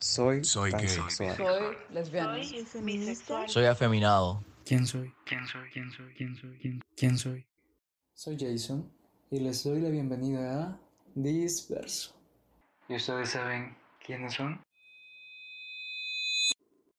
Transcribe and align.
Soy, 0.00 0.44
Soy 0.44 0.70
gay. 0.70 0.86
Soy 0.86 1.76
lesbiana. 1.90 2.38
Soy 2.44 2.82
bisexual. 2.82 3.48
Soy 3.48 3.64
afeminado. 3.64 4.44
¿Quién 4.64 4.86
soy? 4.86 5.12
¿Quién 5.24 5.44
soy? 5.48 5.68
¿Quién 5.72 5.90
soy? 5.90 6.14
¿Quién 6.14 6.36
soy? 6.36 6.58
¿Quién, 6.58 6.80
quién 6.96 7.18
soy? 7.18 7.46
Soy 8.14 8.36
Jason 8.38 8.88
y 9.28 9.40
les 9.40 9.64
doy 9.64 9.80
la 9.80 9.90
bienvenida 9.90 10.62
a 10.62 10.80
Disperso. 11.16 12.14
¿Y 12.88 12.94
ustedes 12.94 13.30
saben 13.30 13.76
quiénes 14.06 14.34
son? 14.34 14.62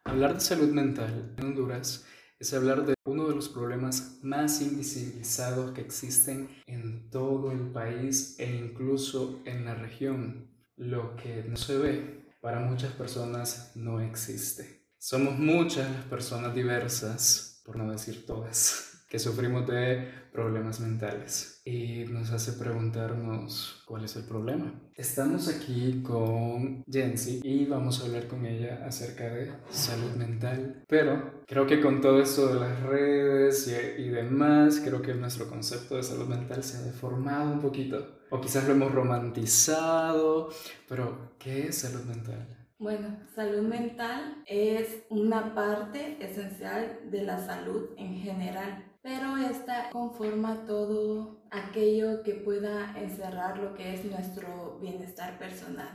Hablar 0.04 0.34
de 0.34 0.42
salud 0.42 0.70
mental 0.70 1.36
en 1.38 1.46
Honduras 1.46 2.06
es 2.38 2.54
hablar 2.54 2.86
de 2.86 2.96
uno 3.06 3.30
de 3.30 3.36
los 3.36 3.48
problemas 3.48 4.20
más 4.24 4.62
invisibilizados 4.62 5.72
que 5.72 5.80
existen 5.80 6.50
en 6.68 7.10
todo 7.10 7.54
el 7.54 7.72
país 7.72 8.36
e 8.40 8.58
incluso 8.58 9.42
en 9.46 9.64
la 9.64 9.76
región. 9.76 10.50
Lo 10.76 11.16
que 11.16 11.44
no 11.44 11.56
se 11.58 11.78
ve 11.78 12.19
para 12.42 12.60
muchas 12.60 12.94
personas 12.94 13.72
no 13.76 14.00
existe. 14.00 14.88
Somos 14.98 15.38
muchas 15.38 15.90
las 15.92 16.06
personas 16.06 16.54
diversas, 16.54 17.62
por 17.66 17.78
no 17.78 17.92
decir 17.92 18.26
todas, 18.26 19.06
que 19.10 19.18
sufrimos 19.18 19.66
de 19.68 20.08
problemas 20.32 20.80
mentales 20.80 21.62
y 21.66 22.06
nos 22.06 22.32
hace 22.32 22.54
preguntarnos 22.54 23.84
cuál 23.86 24.06
es 24.06 24.16
el 24.16 24.24
problema. 24.24 24.74
Estamos 24.96 25.48
aquí 25.48 26.04
con 26.04 26.84
Jensi 26.86 27.42
y 27.44 27.66
vamos 27.66 28.02
a 28.02 28.06
hablar 28.06 28.28
con 28.28 28.46
ella 28.46 28.86
acerca 28.86 29.24
de 29.24 29.52
salud 29.70 30.12
mental, 30.12 30.84
pero 30.88 31.44
creo 31.48 31.66
que 31.66 31.82
con 31.82 32.02
todo 32.02 32.22
esto 32.22 32.54
de 32.54 32.60
las 32.60 32.84
redes 32.84 33.68
y, 33.68 34.02
y 34.04 34.10
demás, 34.10 34.82
creo 34.84 35.02
que 35.02 35.14
nuestro 35.16 35.50
concepto 35.50 35.96
de 35.96 36.04
salud 36.04 36.28
mental 36.28 36.64
se 36.64 36.78
ha 36.78 36.82
deformado 36.82 37.52
un 37.52 37.62
poquito 37.62 38.19
o 38.30 38.42
quizás 38.42 38.66
lo 38.66 38.74
hemos 38.74 38.92
romantizado, 38.92 40.50
pero 40.88 41.34
¿qué 41.40 41.68
es 41.68 41.80
salud 41.80 42.04
mental? 42.06 42.48
Bueno, 42.78 43.20
salud 43.36 43.62
mental 43.62 44.44
es 44.46 45.04
una 45.10 45.54
parte 45.54 46.18
esencial 46.22 47.00
de 47.12 47.24
la 47.24 47.38
salud 47.46 47.90
en 47.98 48.16
general, 48.16 48.86
pero 49.02 49.36
esta 49.36 49.90
conforma 49.90 50.64
todo 50.66 51.44
aquello 51.52 52.24
que 52.24 52.36
pueda 52.36 52.98
encerrar 52.98 53.58
lo 53.58 53.74
que 53.74 53.96
es 53.96 54.06
nuestro 54.06 54.80
bienestar 54.80 55.38
personal, 55.38 55.92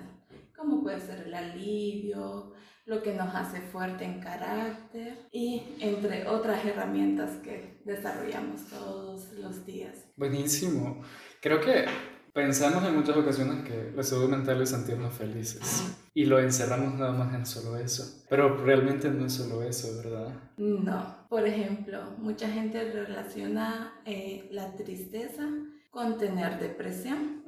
como 0.54 0.82
puede 0.82 1.00
ser 1.00 1.26
el 1.26 1.34
alivio, 1.34 2.52
lo 2.86 3.02
que 3.02 3.14
nos 3.14 3.34
hace 3.34 3.60
fuerte 3.60 4.04
en 4.04 4.20
carácter 4.20 5.26
y 5.32 5.62
entre 5.80 6.26
otras 6.28 6.64
herramientas 6.66 7.30
que 7.42 7.80
desarrollamos 7.86 8.66
todos 8.68 9.32
los 9.32 9.64
días. 9.64 10.04
Buenísimo. 10.16 11.02
Creo 11.40 11.60
que 11.60 11.86
pensamos 12.34 12.84
en 12.84 12.96
muchas 12.96 13.16
ocasiones 13.16 13.64
que 13.64 13.92
la 13.94 14.02
salud 14.02 14.28
mental 14.28 14.60
es 14.60 14.70
sentirnos 14.70 15.14
felices 15.14 15.96
y 16.12 16.26
lo 16.26 16.40
encerramos 16.40 16.94
nada 16.94 17.12
más 17.12 17.32
en 17.32 17.46
solo 17.46 17.78
eso. 17.78 18.24
Pero 18.28 18.56
realmente 18.56 19.08
no 19.08 19.24
es 19.24 19.32
solo 19.32 19.62
eso, 19.62 19.88
¿verdad? 20.02 20.34
No, 20.56 21.26
por 21.30 21.46
ejemplo, 21.46 22.02
mucha 22.18 22.48
gente 22.48 22.90
relaciona 22.92 24.00
eh, 24.04 24.48
la 24.50 24.74
tristeza 24.74 25.48
con 25.90 26.18
tener 26.18 26.58
depresión. 26.58 27.44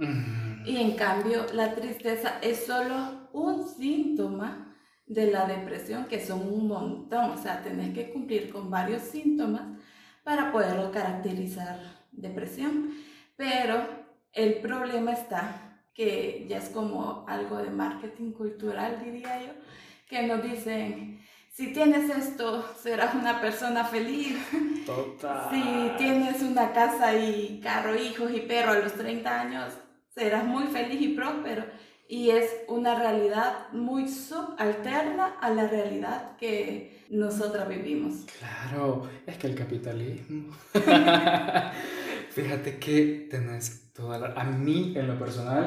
Y 0.64 0.76
en 0.76 0.94
cambio, 0.94 1.46
la 1.52 1.74
tristeza 1.74 2.38
es 2.40 2.64
solo 2.64 3.28
un 3.32 3.66
síntoma 3.68 4.76
de 5.06 5.32
la 5.32 5.46
depresión, 5.46 6.04
que 6.04 6.24
son 6.24 6.42
un 6.42 6.68
montón. 6.68 7.32
O 7.32 7.42
sea, 7.42 7.64
tenés 7.64 7.92
que 7.92 8.12
cumplir 8.12 8.50
con 8.52 8.70
varios 8.70 9.02
síntomas 9.02 9.62
para 10.22 10.52
poderlo 10.52 10.92
caracterizar 10.92 11.80
depresión. 12.12 12.92
Pero 13.36 14.05
el 14.32 14.54
problema 14.56 15.12
está 15.12 15.66
que 15.94 16.44
ya 16.46 16.58
es 16.58 16.68
como 16.68 17.24
algo 17.26 17.56
de 17.56 17.70
marketing 17.70 18.32
cultural, 18.32 19.02
diría 19.02 19.40
yo, 19.40 19.52
que 20.08 20.26
nos 20.26 20.42
dicen, 20.42 21.20
si 21.50 21.72
tienes 21.72 22.10
esto, 22.10 22.68
serás 22.78 23.14
una 23.14 23.40
persona 23.40 23.82
feliz. 23.84 24.36
Total. 24.84 25.48
Si 25.50 25.90
tienes 25.96 26.42
una 26.42 26.72
casa 26.72 27.16
y 27.16 27.60
carro, 27.62 27.94
hijos 27.96 28.30
y 28.30 28.40
perro 28.40 28.72
a 28.72 28.78
los 28.78 28.92
30 28.92 29.40
años, 29.40 29.72
serás 30.14 30.44
muy 30.44 30.64
feliz 30.64 31.00
y 31.00 31.08
próspero. 31.08 31.64
Y 32.08 32.28
es 32.28 32.50
una 32.68 32.94
realidad 32.94 33.72
muy 33.72 34.06
subalterna 34.06 35.38
a 35.40 35.48
la 35.48 35.66
realidad 35.66 36.36
que 36.36 37.06
nosotras 37.08 37.66
vivimos. 37.68 38.26
Claro, 38.38 39.08
es 39.26 39.38
que 39.38 39.46
el 39.46 39.54
capitalismo. 39.54 40.54
Fíjate 42.36 42.78
que 42.78 43.28
tenés 43.30 43.92
toda 43.94 44.18
la... 44.18 44.26
A 44.34 44.44
mí, 44.44 44.92
en 44.94 45.06
lo 45.06 45.18
personal, 45.18 45.64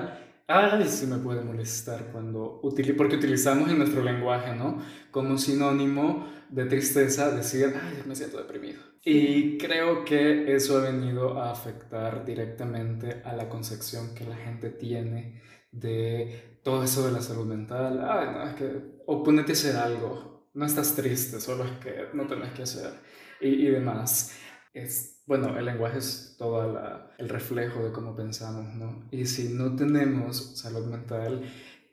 ay, 0.48 0.86
sí 0.88 1.08
me 1.08 1.18
puede 1.18 1.42
molestar 1.42 2.12
cuando... 2.12 2.62
utili- 2.62 2.96
Porque 2.96 3.16
utilizamos 3.16 3.70
en 3.72 3.80
nuestro 3.80 4.04
lenguaje, 4.04 4.56
¿no? 4.56 4.78
Como 5.10 5.40
sinónimo 5.40 6.28
de 6.50 6.66
tristeza 6.66 7.32
decir, 7.36 7.74
ay, 7.76 8.04
me 8.06 8.16
siento 8.16 8.38
deprimido. 8.38 8.82
Y 9.04 9.58
creo 9.58 10.06
que 10.06 10.54
eso 10.54 10.78
ha 10.78 10.82
venido 10.92 11.42
a 11.42 11.50
afectar 11.52 12.24
directamente 12.24 13.24
a 13.26 13.34
la 13.36 13.50
concepción 13.50 14.14
que 14.14 14.26
la 14.26 14.36
gente 14.36 14.70
tiene 14.70 15.42
de 15.72 16.60
todo 16.64 16.84
eso 16.84 17.04
de 17.08 17.14
la 17.14 17.22
salud 17.22 17.48
mental. 17.48 18.00
Ay, 18.08 18.28
no, 18.32 18.44
es 18.44 18.54
que... 18.54 19.00
O 19.08 19.24
ponete 19.24 19.54
a 19.54 19.56
hacer 19.60 19.76
algo. 19.76 20.52
No 20.54 20.66
estás 20.68 20.96
triste, 20.96 21.40
solo 21.42 21.64
es 21.64 21.72
que 21.84 21.94
no 22.14 22.28
tenés 22.28 22.52
que 22.52 22.62
hacer. 22.62 22.92
Y, 23.42 23.48
y 23.66 23.72
demás. 23.72 24.36
Es, 24.74 25.22
bueno, 25.26 25.58
el 25.58 25.66
lenguaje 25.66 25.98
es 25.98 26.36
todo 26.38 26.72
la- 26.72 27.12
el 27.18 27.28
reflejo 27.30 27.84
de 27.84 27.92
cómo 27.92 28.16
pensamos, 28.16 28.74
¿no? 28.76 29.08
Y 29.12 29.26
si 29.26 29.50
no 29.50 29.76
tenemos 29.76 30.58
salud 30.60 30.86
mental, 30.86 31.42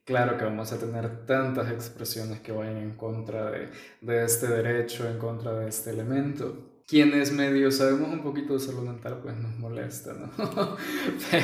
claro 0.04 0.36
que 0.36 0.44
vamos 0.44 0.72
a 0.72 0.78
tener 0.78 1.24
tantas 1.26 1.70
expresiones 1.70 2.40
que 2.40 2.52
vayan 2.52 2.76
en 2.76 2.92
contra 2.96 3.50
de, 3.50 3.70
de 4.02 4.24
este 4.24 4.46
derecho, 4.48 5.08
en 5.08 5.18
contra 5.18 5.54
de 5.54 5.68
este 5.68 5.90
elemento. 5.90 6.82
Quienes 6.86 7.32
medio 7.32 7.70
sabemos 7.72 8.10
un 8.12 8.22
poquito 8.22 8.52
de 8.54 8.60
salud 8.60 8.82
mental, 8.82 9.18
pues 9.22 9.36
nos 9.36 9.56
molesta, 9.58 10.12
¿no? 10.14 10.30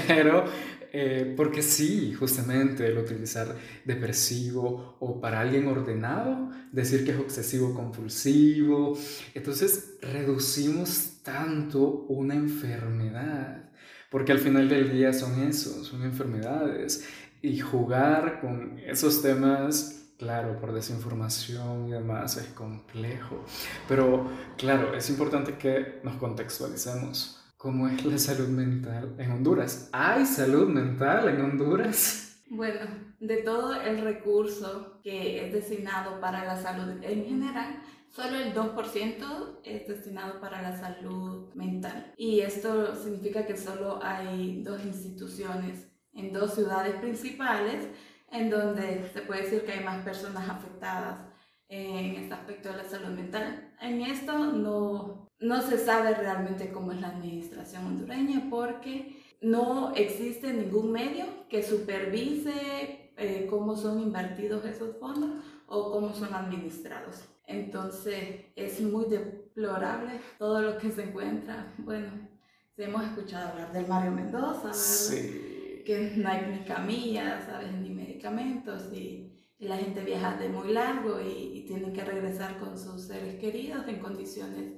Pero, 0.06 0.44
eh, 0.92 1.34
porque 1.36 1.62
sí, 1.62 2.12
justamente 2.14 2.86
el 2.86 2.98
utilizar 2.98 3.56
depresivo 3.84 4.96
o 5.00 5.20
para 5.20 5.40
alguien 5.40 5.66
ordenado, 5.66 6.50
decir 6.70 7.04
que 7.04 7.12
es 7.12 7.18
obsesivo 7.18 7.74
compulsivo, 7.74 8.96
entonces 9.34 9.94
reducimos 10.02 11.11
tanto 11.22 12.06
una 12.08 12.34
enfermedad, 12.34 13.70
porque 14.10 14.32
al 14.32 14.38
final 14.38 14.68
del 14.68 14.92
día 14.92 15.12
son 15.12 15.40
eso, 15.42 15.84
son 15.84 16.02
enfermedades. 16.02 17.08
Y 17.40 17.58
jugar 17.58 18.40
con 18.40 18.78
esos 18.78 19.20
temas, 19.20 20.12
claro, 20.18 20.60
por 20.60 20.72
desinformación 20.72 21.88
y 21.88 21.92
demás, 21.92 22.36
es 22.36 22.46
complejo. 22.48 23.44
Pero 23.88 24.30
claro, 24.56 24.94
es 24.94 25.10
importante 25.10 25.56
que 25.56 26.00
nos 26.04 26.16
contextualicemos. 26.16 27.42
¿Cómo 27.56 27.88
es 27.88 28.04
la 28.04 28.18
salud 28.18 28.48
mental 28.48 29.14
en 29.18 29.30
Honduras? 29.32 29.88
¿Hay 29.92 30.26
salud 30.26 30.68
mental 30.68 31.28
en 31.28 31.40
Honduras? 31.40 32.31
Bueno, 32.54 32.80
de 33.18 33.38
todo 33.38 33.80
el 33.80 34.02
recurso 34.02 35.00
que 35.02 35.42
es 35.42 35.54
destinado 35.54 36.20
para 36.20 36.44
la 36.44 36.60
salud 36.60 37.02
en 37.02 37.24
general, 37.24 37.82
solo 38.10 38.36
el 38.36 38.52
2% 38.52 39.60
es 39.64 39.88
destinado 39.88 40.38
para 40.38 40.60
la 40.60 40.76
salud 40.76 41.50
mental. 41.54 42.12
Y 42.18 42.40
esto 42.40 42.94
significa 42.94 43.46
que 43.46 43.56
solo 43.56 44.00
hay 44.02 44.62
dos 44.62 44.84
instituciones 44.84 45.90
en 46.12 46.30
dos 46.34 46.52
ciudades 46.52 46.96
principales 46.96 47.88
en 48.30 48.50
donde 48.50 49.08
se 49.14 49.22
puede 49.22 49.44
decir 49.44 49.64
que 49.64 49.72
hay 49.72 49.84
más 49.84 50.04
personas 50.04 50.46
afectadas 50.46 51.20
en 51.68 52.16
este 52.16 52.34
aspecto 52.34 52.68
de 52.68 52.76
la 52.76 52.84
salud 52.84 53.16
mental. 53.16 53.72
En 53.80 54.02
esto 54.02 54.36
no, 54.52 55.26
no 55.40 55.62
se 55.62 55.78
sabe 55.78 56.12
realmente 56.16 56.70
cómo 56.70 56.92
es 56.92 57.00
la 57.00 57.08
administración 57.08 57.86
hondureña 57.86 58.48
porque 58.50 59.21
no 59.42 59.92
existe 59.94 60.52
ningún 60.52 60.92
medio 60.92 61.24
que 61.48 61.62
supervise 61.62 63.12
eh, 63.16 63.46
cómo 63.50 63.76
son 63.76 64.00
invertidos 64.00 64.64
esos 64.64 64.96
fondos 64.98 65.30
o 65.66 65.92
cómo 65.92 66.14
son 66.14 66.32
administrados. 66.34 67.24
Entonces 67.46 68.46
es 68.56 68.80
muy 68.80 69.06
deplorable 69.06 70.20
todo 70.38 70.62
lo 70.62 70.78
que 70.78 70.90
se 70.90 71.04
encuentra. 71.04 71.74
Bueno, 71.78 72.28
hemos 72.76 73.04
escuchado 73.04 73.50
hablar 73.50 73.72
del 73.72 73.86
Mario 73.86 74.12
Mendoza. 74.12 74.72
Sí. 74.72 75.82
que 75.84 76.12
no 76.16 76.28
hay 76.28 76.46
ni 76.46 76.64
camillas, 76.64 77.44
¿sabes? 77.46 77.72
Ni 77.72 77.90
medicamentos 77.90 78.92
y, 78.92 79.32
y 79.58 79.66
la 79.66 79.76
gente 79.76 80.02
viaja 80.04 80.36
de 80.36 80.48
muy 80.48 80.72
largo 80.72 81.20
y, 81.20 81.58
y 81.58 81.66
tienen 81.66 81.92
que 81.92 82.04
regresar 82.04 82.58
con 82.58 82.78
sus 82.78 83.02
seres 83.02 83.40
queridos 83.40 83.86
en 83.88 83.98
condiciones 83.98 84.74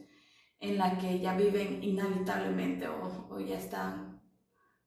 en 0.61 0.79
las 0.79 0.99
que 0.99 1.21
ya 1.21 1.37
viven 1.37 1.83
inevitablemente 1.85 2.89
o, 2.89 3.27
o 3.29 3.39
ya 3.41 3.59
están 3.59 4.14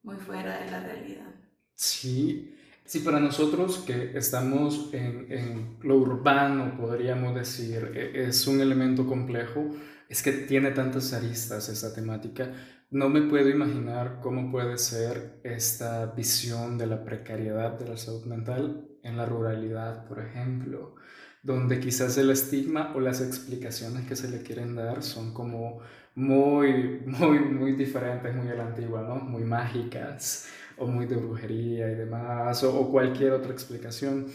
muy 0.07 0.18
fuera 0.18 0.57
de 0.59 0.71
la 0.71 0.80
realidad. 0.80 1.36
Sí, 1.75 2.56
sí, 2.86 3.00
para 3.00 3.19
nosotros 3.19 3.80
que 3.80 4.18
estamos 4.18 4.89
en, 4.94 5.31
en 5.31 5.77
lo 5.83 5.98
urbano, 5.98 6.75
podríamos 6.77 7.36
decir, 7.36 7.92
e- 7.95 8.27
es 8.27 8.48
un 8.48 8.59
elemento 8.62 9.06
complejo, 9.06 9.69
es 10.09 10.24
que 10.24 10.31
tiene 10.31 10.71
tantas 10.71 11.13
aristas 11.13 11.69
esta 11.69 11.94
temática. 11.94 12.51
No 12.89 13.09
me 13.09 13.21
puedo 13.24 13.50
imaginar 13.50 14.19
cómo 14.21 14.50
puede 14.51 14.77
ser 14.77 15.39
esta 15.44 16.07
visión 16.07 16.77
de 16.77 16.88
la 16.88 17.03
precariedad 17.03 17.77
de 17.77 17.89
la 17.89 17.98
salud 17.98 18.25
mental 18.25 18.88
en 19.03 19.18
la 19.18 19.25
ruralidad, 19.25 20.06
por 20.07 20.19
ejemplo, 20.19 20.95
donde 21.44 21.80
quizás 21.80 22.18
el 22.18 22.30
estigma 22.31 22.94
o 22.95 23.00
las 23.00 23.21
explicaciones 23.21 24.07
que 24.07 24.15
se 24.15 24.30
le 24.30 24.42
quieren 24.42 24.75
dar 24.75 25.03
son 25.03 25.33
como 25.33 25.80
muy, 26.17 27.03
muy, 27.05 27.37
muy 27.39 27.73
diferentes, 27.73 28.33
muy 28.33 28.49
a 28.49 28.55
la 28.55 28.65
antigua, 28.65 29.03
¿no? 29.03 29.17
Muy 29.17 29.43
mágicas 29.43 30.49
o 30.77 30.87
muy 30.87 31.05
de 31.05 31.15
brujería 31.15 31.91
y 31.91 31.95
demás, 31.95 32.63
o, 32.63 32.75
o 32.75 32.91
cualquier 32.91 33.33
otra 33.33 33.51
explicación. 33.51 34.25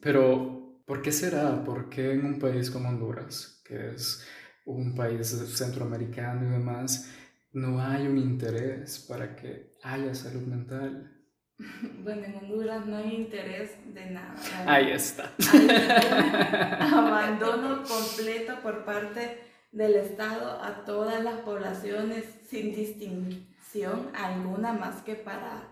Pero, 0.00 0.80
¿por 0.86 1.02
qué 1.02 1.10
será? 1.10 1.64
¿Por 1.64 1.88
qué 1.88 2.12
en 2.12 2.24
un 2.24 2.38
país 2.38 2.70
como 2.70 2.88
Honduras, 2.88 3.60
que 3.66 3.94
es 3.94 4.24
un 4.64 4.94
país 4.94 5.26
centroamericano 5.56 6.46
y 6.46 6.52
demás, 6.52 7.12
no 7.52 7.82
hay 7.82 8.06
un 8.06 8.18
interés 8.18 9.04
para 9.08 9.34
que 9.34 9.72
haya 9.82 10.14
salud 10.14 10.42
mental? 10.42 11.10
Bueno, 12.04 12.24
en 12.26 12.34
Honduras 12.36 12.86
no 12.86 12.96
hay 12.96 13.14
interés 13.14 13.72
de 13.92 14.10
nada. 14.10 14.34
Ahí 14.66 14.90
está. 14.90 15.32
Hay 15.52 15.68
abandono 16.92 17.82
completo 17.82 18.60
por 18.62 18.84
parte 18.84 19.53
del 19.74 19.94
Estado 19.96 20.62
a 20.62 20.84
todas 20.84 21.22
las 21.22 21.40
poblaciones 21.40 22.24
sin 22.48 22.74
distinción 22.74 24.10
alguna 24.14 24.72
más 24.72 25.02
que 25.02 25.14
para 25.16 25.68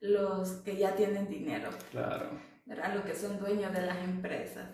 los 0.00 0.50
que 0.64 0.76
ya 0.76 0.94
tienen 0.96 1.28
dinero, 1.28 1.70
Claro. 1.90 2.30
¿verdad? 2.64 2.94
Los 2.94 3.04
que 3.04 3.14
son 3.14 3.38
dueños 3.38 3.72
de 3.72 3.82
las 3.82 3.98
empresas. 3.98 4.68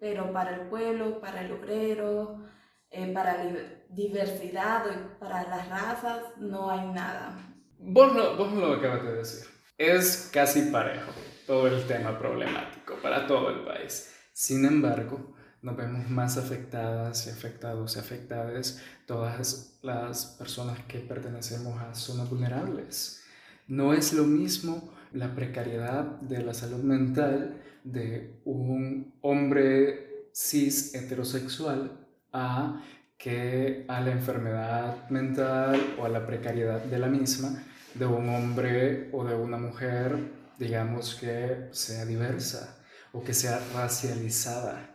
Pero 0.00 0.32
para 0.32 0.54
el 0.56 0.60
pueblo, 0.68 1.20
para 1.20 1.42
el 1.42 1.52
obrero, 1.52 2.44
eh, 2.90 3.12
para 3.12 3.44
la 3.44 3.50
diversidad 3.90 4.84
para 5.18 5.42
las 5.48 5.68
razas 5.68 6.22
no 6.38 6.70
hay 6.70 6.86
nada. 6.88 7.36
Vos 7.78 8.14
lo, 8.14 8.36
vos 8.36 8.52
lo 8.52 8.72
acabas 8.74 9.04
de 9.04 9.12
decir. 9.14 9.48
Es 9.76 10.30
casi 10.32 10.62
parejo 10.70 11.12
todo 11.46 11.68
el 11.68 11.86
tema 11.86 12.18
problemático 12.18 12.96
para 13.02 13.26
todo 13.26 13.50
el 13.50 13.64
país. 13.64 14.12
Sin 14.32 14.64
embargo, 14.64 15.34
nos 15.62 15.76
vemos 15.76 16.08
más 16.08 16.36
afectadas 16.36 17.26
y 17.26 17.30
afectados 17.30 17.96
y 17.96 17.98
afectadas 17.98 18.80
todas 19.06 19.78
las 19.82 20.26
personas 20.26 20.78
que 20.86 21.00
pertenecemos 21.00 21.80
a 21.80 21.94
zonas 21.94 22.30
vulnerables. 22.30 23.22
No 23.66 23.92
es 23.92 24.12
lo 24.12 24.24
mismo 24.24 24.94
la 25.12 25.34
precariedad 25.34 26.04
de 26.20 26.42
la 26.42 26.54
salud 26.54 26.82
mental 26.82 27.60
de 27.84 28.40
un 28.44 29.14
hombre 29.22 30.28
cis 30.32 30.94
heterosexual 30.94 32.06
a 32.32 32.82
que 33.16 33.84
a 33.88 34.00
la 34.00 34.12
enfermedad 34.12 35.08
mental 35.10 35.96
o 35.98 36.04
a 36.04 36.08
la 36.08 36.24
precariedad 36.26 36.82
de 36.84 36.98
la 36.98 37.08
misma 37.08 37.64
de 37.94 38.06
un 38.06 38.28
hombre 38.28 39.10
o 39.12 39.24
de 39.24 39.34
una 39.34 39.56
mujer, 39.56 40.16
digamos 40.58 41.16
que 41.16 41.68
sea 41.72 42.04
diversa 42.04 42.78
o 43.12 43.24
que 43.24 43.34
sea 43.34 43.60
racializada. 43.74 44.94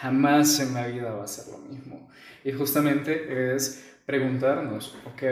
Jamás 0.00 0.58
en 0.60 0.74
la 0.74 0.86
vida 0.88 1.12
va 1.12 1.24
a 1.24 1.28
ser 1.28 1.52
lo 1.52 1.58
mismo. 1.58 2.08
Y 2.44 2.52
justamente 2.52 3.54
es 3.54 3.84
preguntarnos, 4.04 4.96
ok, 5.06 5.22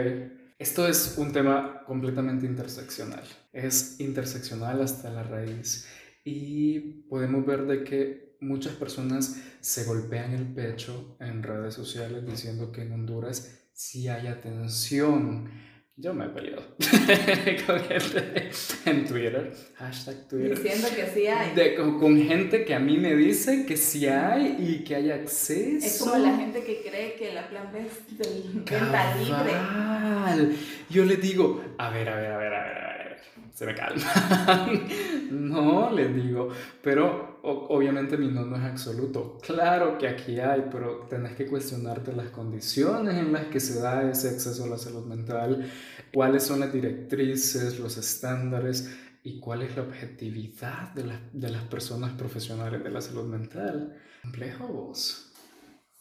esto 0.57 0.87
es 0.87 1.15
un 1.17 1.33
tema 1.33 1.83
completamente 1.85 2.45
interseccional. 2.45 3.23
Es 3.51 3.99
interseccional 3.99 4.81
hasta 4.81 5.09
la 5.09 5.23
raíz. 5.23 5.87
Y 6.23 6.79
podemos 7.09 7.45
ver 7.45 7.65
de 7.65 7.83
que 7.83 8.37
muchas 8.39 8.73
personas 8.75 9.41
se 9.59 9.83
golpean 9.83 10.31
el 10.31 10.45
pecho 10.53 11.17
en 11.19 11.43
redes 11.43 11.73
sociales 11.73 12.25
diciendo 12.25 12.71
que 12.71 12.83
en 12.83 12.93
Honduras 12.93 13.67
sí 13.73 14.07
hay 14.07 14.27
atención. 14.27 15.49
Yo 15.95 16.11
me 16.11 16.25
he 16.25 16.29
peleado 16.29 16.63
con 17.67 17.79
gente 17.81 18.49
en 18.85 19.05
Twitter, 19.05 19.53
hashtag 19.75 20.27
Twitter. 20.27 20.59
Diciendo 20.59 20.87
que 20.95 21.05
sí 21.05 21.27
hay. 21.27 21.53
De- 21.53 21.75
con, 21.75 21.99
con 21.99 22.17
gente 22.19 22.65
que 22.65 22.73
a 22.73 22.79
mí 22.79 22.97
me 22.97 23.15
dice 23.15 23.63
que 23.67 23.77
sí 23.77 24.07
hay 24.07 24.55
y 24.59 24.83
que 24.83 24.95
hay 24.95 25.11
acceso. 25.11 25.85
Es 25.85 25.99
como 25.99 26.17
la 26.17 26.35
gente 26.35 26.63
que 26.63 26.81
cree 26.81 27.13
que 27.13 27.31
la 27.31 27.47
plan 27.47 27.71
B 27.71 27.81
es 27.81 28.17
del 28.17 28.63
venta 28.65 29.15
libre. 29.17 30.55
Yo 30.89 31.05
le 31.05 31.17
digo, 31.17 31.63
a 31.77 31.89
ver, 31.91 32.09
a 32.09 32.15
ver, 32.15 32.31
a 32.31 32.37
ver, 32.39 32.53
a 32.55 32.63
ver, 32.63 32.77
a 32.77 32.97
ver, 32.97 33.17
se 33.53 33.65
me 33.67 33.75
calma. 33.75 34.67
no, 35.31 35.91
le 35.91 36.07
digo, 36.07 36.49
pero 36.81 37.32
obviamente 37.43 38.17
mi 38.17 38.27
no 38.29 38.45
no 38.45 38.55
es 38.57 38.63
absoluto. 38.63 39.37
Claro 39.41 39.97
que 39.97 40.07
aquí 40.07 40.39
hay, 40.39 40.65
pero 40.71 41.05
tenés 41.09 41.35
que 41.35 41.45
cuestionarte 41.47 42.13
las 42.13 42.29
condiciones 42.29 43.15
en 43.15 43.31
las 43.33 43.45
que 43.47 43.59
se 43.59 43.79
da 43.79 44.09
ese 44.09 44.29
acceso 44.29 44.63
a 44.65 44.67
la 44.67 44.77
salud 44.77 45.05
mental, 45.05 45.69
cuáles 46.13 46.43
son 46.43 46.59
las 46.61 46.73
directrices, 46.73 47.79
los 47.79 47.97
estándares 47.97 48.89
y 49.23 49.39
cuál 49.39 49.61
es 49.63 49.75
la 49.75 49.83
objetividad 49.83 50.89
de, 50.93 51.05
las- 51.05 51.21
de 51.33 51.49
las 51.49 51.63
personas 51.63 52.13
profesionales 52.13 52.83
de 52.83 52.89
la 52.91 53.01
salud 53.01 53.25
mental. 53.25 53.97
Complejo 54.21 54.67
vos. 54.67 55.29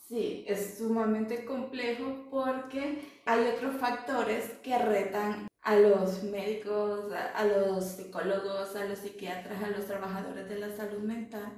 Sí, 0.08 0.44
es 0.46 0.76
sumamente 0.78 1.44
complejo 1.44 2.28
porque 2.30 3.20
hay 3.24 3.46
otros 3.46 3.76
factores 3.76 4.44
que 4.62 4.76
retan 4.78 5.46
a 5.62 5.76
los 5.76 6.22
médicos, 6.24 7.12
a, 7.12 7.28
a 7.38 7.44
los 7.44 7.84
psicólogos, 7.84 8.74
a 8.76 8.84
los 8.84 8.98
psiquiatras, 8.98 9.62
a 9.62 9.70
los 9.70 9.86
trabajadores 9.86 10.48
de 10.48 10.58
la 10.58 10.70
salud 10.70 11.00
mental, 11.00 11.52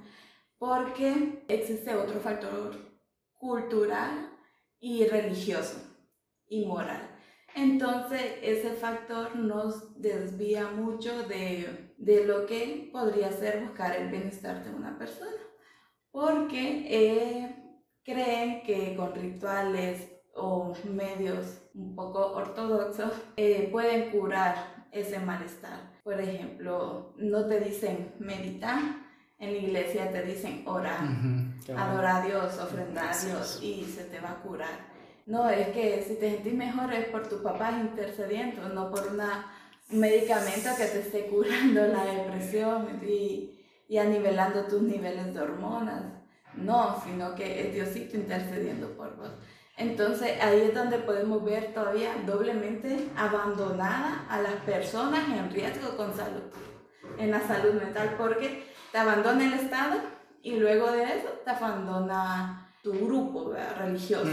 porque 0.57 1.43
existe 1.47 1.95
otro 1.95 2.19
factor 2.19 2.75
cultural 3.33 4.31
y 4.79 5.05
religioso 5.05 5.77
y 6.47 6.65
moral. 6.65 7.11
Entonces 7.55 8.21
ese 8.41 8.71
factor 8.71 9.35
nos 9.35 9.99
desvía 10.01 10.67
mucho 10.67 11.27
de, 11.27 11.93
de 11.97 12.25
lo 12.25 12.45
que 12.45 12.89
podría 12.91 13.31
ser 13.31 13.61
buscar 13.61 13.95
el 13.95 14.09
bienestar 14.09 14.63
de 14.63 14.71
una 14.71 14.97
persona, 14.97 15.41
porque 16.11 16.85
eh, 16.89 17.55
creen 18.03 18.61
que 18.63 18.95
con 18.95 19.15
rituales 19.15 20.11
o 20.33 20.73
medios 20.83 21.61
un 21.75 21.95
poco 21.95 22.33
ortodoxos 22.33 23.11
eh, 23.37 23.69
pueden 23.71 24.09
curar 24.11 24.85
ese 24.91 25.19
malestar. 25.19 25.93
Por 26.03 26.19
ejemplo, 26.19 27.13
no 27.17 27.45
te 27.45 27.59
dicen 27.59 28.13
meditar, 28.19 28.79
en 29.39 29.51
la 29.51 29.57
iglesia 29.57 30.11
te 30.11 30.23
dicen 30.23 30.63
orar, 30.65 31.03
Ujú, 31.03 31.65
cabal. 31.67 31.89
adora 31.89 32.17
a 32.17 32.25
Dios, 32.25 32.57
ofrendar 32.59 33.13
a 33.13 33.17
Dios 33.25 33.59
y 33.61 33.83
se 33.83 34.05
te 34.05 34.19
va 34.21 34.31
a 34.31 34.41
curar. 34.41 34.95
No, 35.25 35.49
es 35.49 35.69
que 35.69 36.03
si 36.07 36.15
te 36.15 36.31
sentís 36.35 36.53
mejor 36.53 36.93
es 36.93 37.07
por 37.09 37.27
tu 37.27 37.41
papá 37.43 37.71
intercediendo, 37.71 38.69
no 38.69 38.89
por 38.91 39.07
una- 39.07 39.51
un 39.91 39.99
medicamento 39.99 40.69
que 40.77 40.85
te 40.85 40.99
esté 40.99 41.25
curando 41.27 41.87
la 41.87 42.05
depresión 42.05 42.99
y, 43.03 43.59
y 43.89 43.97
anivelando 43.97 44.63
tus 44.65 44.81
niveles 44.81 45.33
de 45.33 45.41
hormonas. 45.41 46.03
No, 46.55 47.01
sino 47.03 47.35
que 47.35 47.67
es 47.67 47.73
Diosito 47.73 48.15
intercediendo 48.15 48.87
por 48.95 49.17
vos. 49.17 49.31
Entonces 49.77 50.41
ahí 50.41 50.61
es 50.61 50.73
donde 50.73 50.99
podemos 50.99 51.43
ver 51.43 51.73
todavía 51.73 52.15
doblemente 52.25 53.09
abandonada 53.17 54.25
a 54.29 54.41
las 54.41 54.53
personas 54.65 55.27
en 55.27 55.51
riesgo 55.51 55.97
con 55.97 56.15
salud, 56.15 56.43
en 57.17 57.31
la 57.31 57.45
salud 57.45 57.73
mental, 57.73 58.15
porque 58.17 58.63
te 58.91 58.97
abandona 58.97 59.45
el 59.45 59.53
Estado 59.53 59.99
y 60.41 60.55
luego 60.57 60.91
de 60.91 61.03
eso 61.03 61.27
te 61.43 61.51
abandona 61.51 62.73
tu 62.81 62.93
grupo 62.93 63.49
¿verdad? 63.49 63.77
religioso. 63.79 64.31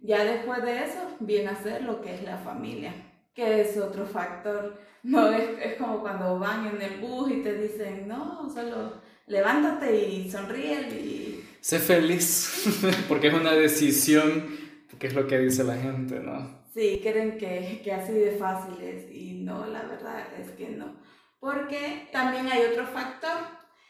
Ya 0.00 0.22
después 0.22 0.62
de 0.62 0.84
eso 0.84 1.16
viene 1.18 1.48
a 1.48 1.60
ser 1.60 1.82
lo 1.82 2.00
que 2.00 2.14
es 2.14 2.22
la 2.22 2.36
familia, 2.36 2.94
que 3.34 3.62
es 3.62 3.76
otro 3.78 4.06
factor. 4.06 4.78
No 5.02 5.32
es, 5.32 5.58
es 5.60 5.74
como 5.74 6.00
cuando 6.00 6.38
van 6.38 6.66
en 6.66 6.82
el 6.82 7.00
bus 7.00 7.32
y 7.32 7.42
te 7.42 7.54
dicen, 7.54 8.06
no, 8.06 8.48
solo 8.48 8.92
levántate 9.26 10.08
y 10.08 10.30
sonríe 10.30 10.82
y 10.90 11.44
Sé 11.60 11.80
feliz, 11.80 12.64
porque 13.08 13.28
es 13.28 13.34
una 13.34 13.52
decisión, 13.52 14.57
que 14.98 15.06
es 15.06 15.14
lo 15.14 15.26
que 15.26 15.38
dice 15.38 15.64
la 15.64 15.76
gente, 15.76 16.20
¿no? 16.20 16.58
Sí, 16.72 17.00
creen 17.02 17.38
que, 17.38 17.80
que 17.82 17.92
así 17.92 18.12
de 18.12 18.32
fácil 18.32 18.80
es 18.82 19.10
y 19.10 19.40
no, 19.42 19.66
la 19.66 19.82
verdad 19.82 20.26
es 20.38 20.50
que 20.50 20.68
no. 20.68 20.96
Porque 21.40 22.08
también 22.12 22.48
hay 22.48 22.62
otro 22.64 22.86
factor 22.86 23.36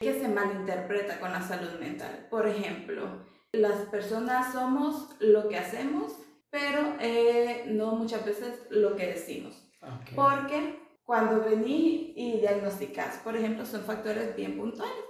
que 0.01 0.19
se 0.19 0.29
malinterpreta 0.29 1.19
con 1.19 1.33
la 1.33 1.43
salud 1.43 1.81
mental. 1.81 2.27
Por 2.31 2.47
ejemplo, 2.47 3.25
las 3.53 3.87
personas 3.87 4.53
somos 4.53 5.17
lo 5.21 5.49
que 5.49 5.57
hacemos, 5.57 6.15
pero 6.51 6.97
eh, 7.01 7.65
no 7.69 7.97
muchas 7.97 8.25
veces 8.25 8.67
lo 8.71 8.95
que 8.97 9.07
decimos. 9.07 9.71
Ok. 9.83 10.15
Porque 10.15 10.79
cuando 11.05 11.43
venís 11.43 12.13
y 12.17 12.39
diagnosticas, 12.41 13.17
por 13.19 13.37
ejemplo, 13.37 13.65
son 13.65 13.83
factores 13.83 14.37
bien 14.37 14.57
puntuales. 14.57 15.05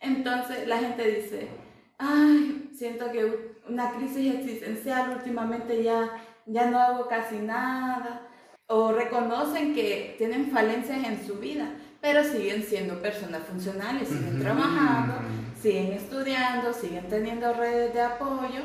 Entonces 0.00 0.68
la 0.68 0.78
gente 0.78 1.10
dice, 1.10 1.48
ay, 1.98 2.70
siento 2.74 3.10
que 3.10 3.57
una 3.68 3.92
crisis 3.92 4.34
existencial 4.34 5.10
últimamente 5.16 5.82
ya, 5.82 6.10
ya 6.46 6.70
no 6.70 6.78
hago 6.78 7.08
casi 7.08 7.36
nada. 7.36 8.22
O 8.66 8.92
reconocen 8.92 9.74
que 9.74 10.14
tienen 10.18 10.50
falencias 10.50 11.06
en 11.06 11.26
su 11.26 11.36
vida, 11.36 11.70
pero 12.00 12.22
siguen 12.22 12.62
siendo 12.62 13.00
personas 13.00 13.42
funcionales, 13.44 14.08
siguen 14.08 14.40
trabajando, 14.40 15.14
siguen 15.60 15.92
estudiando, 15.92 16.72
siguen 16.74 17.08
teniendo 17.08 17.54
redes 17.54 17.94
de 17.94 18.02
apoyo 18.02 18.60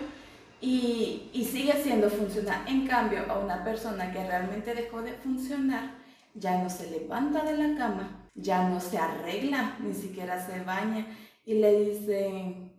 y, 0.59 1.29
y 1.31 1.45
sigue 1.45 1.73
siendo 1.81 2.09
funcional. 2.09 2.63
En 2.67 2.85
cambio, 2.85 3.19
a 3.29 3.39
una 3.39 3.63
persona 3.63 4.11
que 4.11 4.27
realmente 4.27 4.75
dejó 4.75 5.01
de 5.01 5.13
funcionar, 5.13 5.91
ya 6.33 6.61
no 6.61 6.69
se 6.69 6.91
levanta 6.91 7.43
de 7.43 7.57
la 7.57 7.77
cama, 7.77 8.29
ya 8.35 8.67
no 8.67 8.81
se 8.81 8.97
arregla, 8.97 9.77
ni 9.79 9.93
siquiera 9.93 10.45
se 10.45 10.59
baña 10.61 11.05
y 11.45 11.55
le 11.55 11.79
dicen 11.79 12.73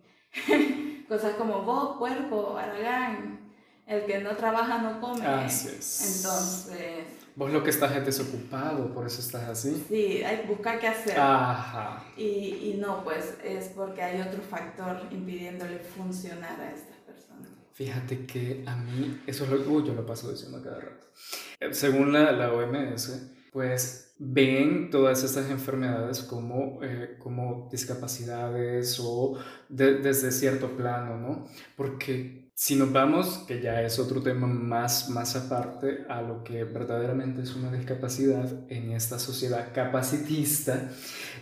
cosas 1.07 1.35
como 1.35 1.61
vos, 1.63 1.97
cuerpo, 1.97 2.57
aragán, 2.57 3.39
el 3.87 4.05
que 4.05 4.19
no 4.19 4.35
trabaja 4.35 4.79
no 4.81 4.99
come. 4.99 5.25
Así 5.25 5.67
es. 5.69 6.17
Entonces, 6.17 7.05
Vos 7.37 7.51
lo 7.51 7.61
que 7.63 7.69
estás 7.69 7.93
es 7.97 8.05
desocupado, 8.05 8.93
por 8.93 9.05
eso 9.05 9.19
estás 9.19 9.43
así. 9.49 9.85
sí, 9.89 10.23
hay 10.23 10.37
que 10.41 10.47
buscar 10.47 10.79
qué 10.79 10.87
hacer. 10.87 11.19
Ajá. 11.19 12.01
Y, 12.15 12.21
y 12.23 12.77
no, 12.79 13.03
pues 13.03 13.37
es 13.43 13.69
porque 13.75 14.01
hay 14.01 14.21
otro 14.21 14.41
factor 14.41 15.01
impidiéndole 15.11 15.79
funcionar 15.79 16.59
a 16.61 16.71
estas 16.71 16.95
personas. 17.05 17.49
Fíjate 17.73 18.25
que 18.25 18.63
a 18.65 18.77
mí, 18.77 19.21
eso 19.27 19.43
es 19.43 19.49
lo 19.49 19.57
uy, 19.69 19.83
yo 19.85 19.93
lo 19.93 20.05
paso 20.05 20.31
diciendo 20.31 20.61
cada 20.63 20.79
rato. 20.79 21.07
Eh, 21.59 21.73
Según 21.73 22.13
la, 22.13 22.31
la 22.31 22.53
OMS, 22.53 23.21
pues 23.55 24.13
ven 24.19 24.89
todas 24.91 25.23
estas 25.23 25.49
enfermedades 25.49 26.21
como, 26.23 26.83
eh, 26.83 27.15
como 27.19 27.69
discapacidades 27.71 28.99
o 29.01 29.37
de- 29.69 29.99
desde 29.99 30.31
cierto 30.33 30.75
plano, 30.75 31.17
¿no? 31.17 31.47
Porque 31.77 32.51
si 32.53 32.75
nos 32.75 32.91
vamos, 32.91 33.45
que 33.47 33.61
ya 33.61 33.81
es 33.81 33.97
otro 33.99 34.21
tema 34.21 34.45
más, 34.47 35.09
más 35.09 35.35
aparte, 35.37 36.05
a 36.09 36.21
lo 36.21 36.43
que 36.43 36.65
verdaderamente 36.65 37.43
es 37.43 37.55
una 37.55 37.71
discapacidad 37.71 38.69
en 38.69 38.91
esta 38.91 39.19
sociedad 39.19 39.71
capacitista, 39.73 40.91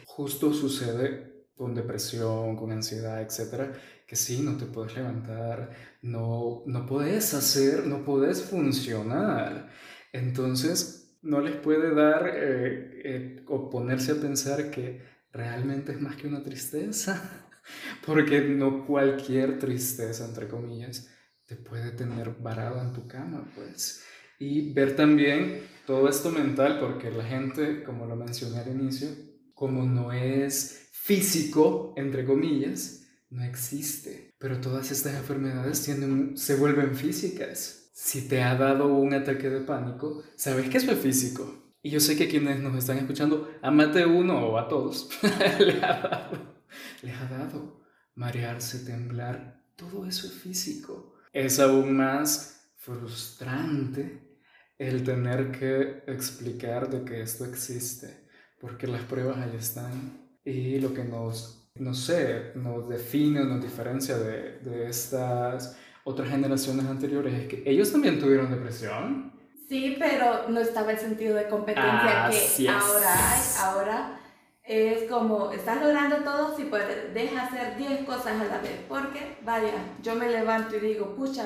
justo 0.05 0.53
sucede 0.53 1.47
con 1.55 1.73
depresión, 1.75 2.55
con 2.55 2.71
ansiedad, 2.71 3.21
etcétera, 3.21 3.73
que 4.07 4.15
sí, 4.15 4.41
no 4.41 4.57
te 4.57 4.65
puedes 4.65 4.95
levantar, 4.95 5.71
no, 6.01 6.63
no 6.67 6.85
puedes 6.85 7.33
hacer, 7.33 7.87
no 7.87 8.03
puedes 8.05 8.43
funcionar. 8.43 9.69
Entonces, 10.11 11.02
no 11.23 11.41
les 11.41 11.55
puede 11.55 11.93
dar 11.95 12.27
eh, 12.27 13.01
eh, 13.03 13.43
o 13.47 13.69
ponerse 13.69 14.11
a 14.11 14.21
pensar 14.21 14.69
que 14.69 15.01
realmente 15.31 15.93
es 15.93 16.01
más 16.01 16.15
que 16.15 16.27
una 16.27 16.43
tristeza, 16.43 17.47
porque 18.05 18.41
no 18.41 18.85
cualquier 18.85 19.57
tristeza, 19.57 20.25
entre 20.25 20.47
comillas, 20.47 21.09
te 21.45 21.55
puede 21.55 21.91
tener 21.91 22.35
varado 22.39 22.81
en 22.81 22.93
tu 22.93 23.07
cama, 23.07 23.49
pues. 23.55 24.03
Y 24.39 24.73
ver 24.73 24.95
también 24.95 25.61
todo 25.85 26.09
esto 26.09 26.29
mental, 26.29 26.79
porque 26.79 27.11
la 27.11 27.23
gente, 27.23 27.83
como 27.83 28.05
lo 28.05 28.15
mencioné 28.15 28.59
al 28.59 28.69
inicio, 28.69 29.09
como 29.53 29.85
no 29.85 30.11
es 30.11 30.89
físico, 30.91 31.93
entre 31.97 32.25
comillas, 32.25 33.07
no 33.29 33.43
existe. 33.43 34.33
Pero 34.37 34.59
todas 34.59 34.91
estas 34.91 35.15
enfermedades 35.15 35.83
tienen, 35.83 36.37
se 36.37 36.55
vuelven 36.55 36.95
físicas. 36.95 37.82
Si 37.93 38.27
te 38.27 38.41
ha 38.41 38.55
dado 38.55 38.87
un 38.87 39.13
ataque 39.13 39.51
de 39.51 39.61
pánico, 39.61 40.23
sabes 40.35 40.67
que 40.67 40.77
eso 40.77 40.91
es 40.91 40.99
físico. 40.99 41.75
Y 41.83 41.91
yo 41.91 41.99
sé 41.99 42.17
que 42.17 42.27
quienes 42.27 42.59
nos 42.59 42.75
están 42.75 42.97
escuchando, 42.97 43.51
a 43.61 43.69
más 43.69 43.93
de 43.93 44.07
uno 44.07 44.47
o 44.47 44.57
a 44.57 44.67
todos, 44.67 45.11
le 45.59 45.73
ha 45.83 46.01
dado, 46.01 46.55
les 47.03 47.15
ha 47.15 47.25
dado 47.25 47.85
marearse, 48.15 48.79
temblar. 48.79 49.61
Todo 49.75 50.07
eso 50.07 50.25
es 50.25 50.33
físico. 50.33 51.13
Es 51.31 51.59
aún 51.59 51.95
más 51.95 52.71
frustrante 52.77 54.39
el 54.79 55.03
tener 55.03 55.51
que 55.51 56.03
explicar 56.11 56.89
de 56.89 57.05
que 57.05 57.21
esto 57.21 57.45
existe, 57.45 58.27
porque 58.59 58.87
las 58.87 59.03
pruebas 59.03 59.37
ahí 59.37 59.55
están 59.55 60.39
y 60.43 60.79
lo 60.79 60.95
que 60.95 61.03
nos, 61.03 61.71
no 61.75 61.93
sé, 61.93 62.53
nos 62.55 62.89
define 62.89 63.41
o 63.41 63.45
nos 63.45 63.61
diferencia 63.61 64.17
de, 64.17 64.59
de 64.59 64.89
estas 64.89 65.77
otras 66.03 66.29
generaciones 66.29 66.85
anteriores 66.85 67.33
es 67.33 67.47
que 67.47 67.63
ellos 67.65 67.91
también 67.91 68.19
tuvieron 68.19 68.51
depresión. 68.51 69.31
Sí, 69.69 69.95
pero 69.97 70.49
no 70.49 70.59
estaba 70.59 70.91
el 70.91 70.99
sentido 70.99 71.35
de 71.35 71.47
competencia 71.47 72.25
Así 72.25 72.65
que 72.65 72.69
es. 72.69 72.75
ahora 72.75 73.13
hay. 73.31 73.41
Ahora 73.61 74.19
es 74.65 75.09
como, 75.09 75.51
estás 75.51 75.81
logrando 75.81 76.17
todo 76.17 76.55
si 76.55 76.65
puedes, 76.65 77.13
deja 77.13 77.43
hacer 77.43 77.77
10 77.77 78.05
cosas 78.05 78.39
a 78.39 78.45
la 78.45 78.57
vez. 78.59 78.79
Porque, 78.87 79.37
vaya, 79.43 79.73
yo 80.01 80.15
me 80.15 80.29
levanto 80.29 80.75
y 80.77 80.79
digo, 80.79 81.15
pucha, 81.15 81.45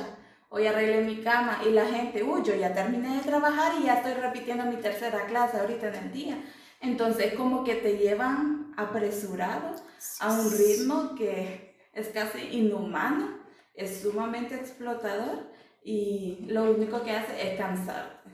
hoy 0.49 0.67
arreglé 0.67 1.01
mi 1.01 1.17
cama 1.17 1.59
y 1.67 1.71
la 1.71 1.85
gente, 1.85 2.23
uy, 2.23 2.41
yo 2.43 2.55
ya 2.55 2.73
terminé 2.73 3.17
de 3.17 3.21
trabajar 3.21 3.73
y 3.79 3.85
ya 3.85 3.95
estoy 3.95 4.13
repitiendo 4.13 4.65
mi 4.65 4.77
tercera 4.77 5.25
clase 5.25 5.57
ahorita 5.57 5.87
en 5.89 5.95
el 5.95 6.11
día. 6.11 6.37
Entonces, 6.81 7.33
como 7.33 7.63
que 7.63 7.75
te 7.75 7.97
llevan 7.97 8.73
apresurado 8.77 9.75
a 10.19 10.31
un 10.31 10.51
ritmo 10.51 11.15
que 11.15 11.75
es 11.93 12.09
casi 12.09 12.39
inhumano, 12.51 13.39
es 13.77 14.01
sumamente 14.01 14.55
explotador 14.55 15.51
y 15.84 16.46
lo 16.50 16.72
único 16.72 17.03
que 17.03 17.12
hace 17.12 17.51
es 17.53 17.57
cansarte, 17.57 18.29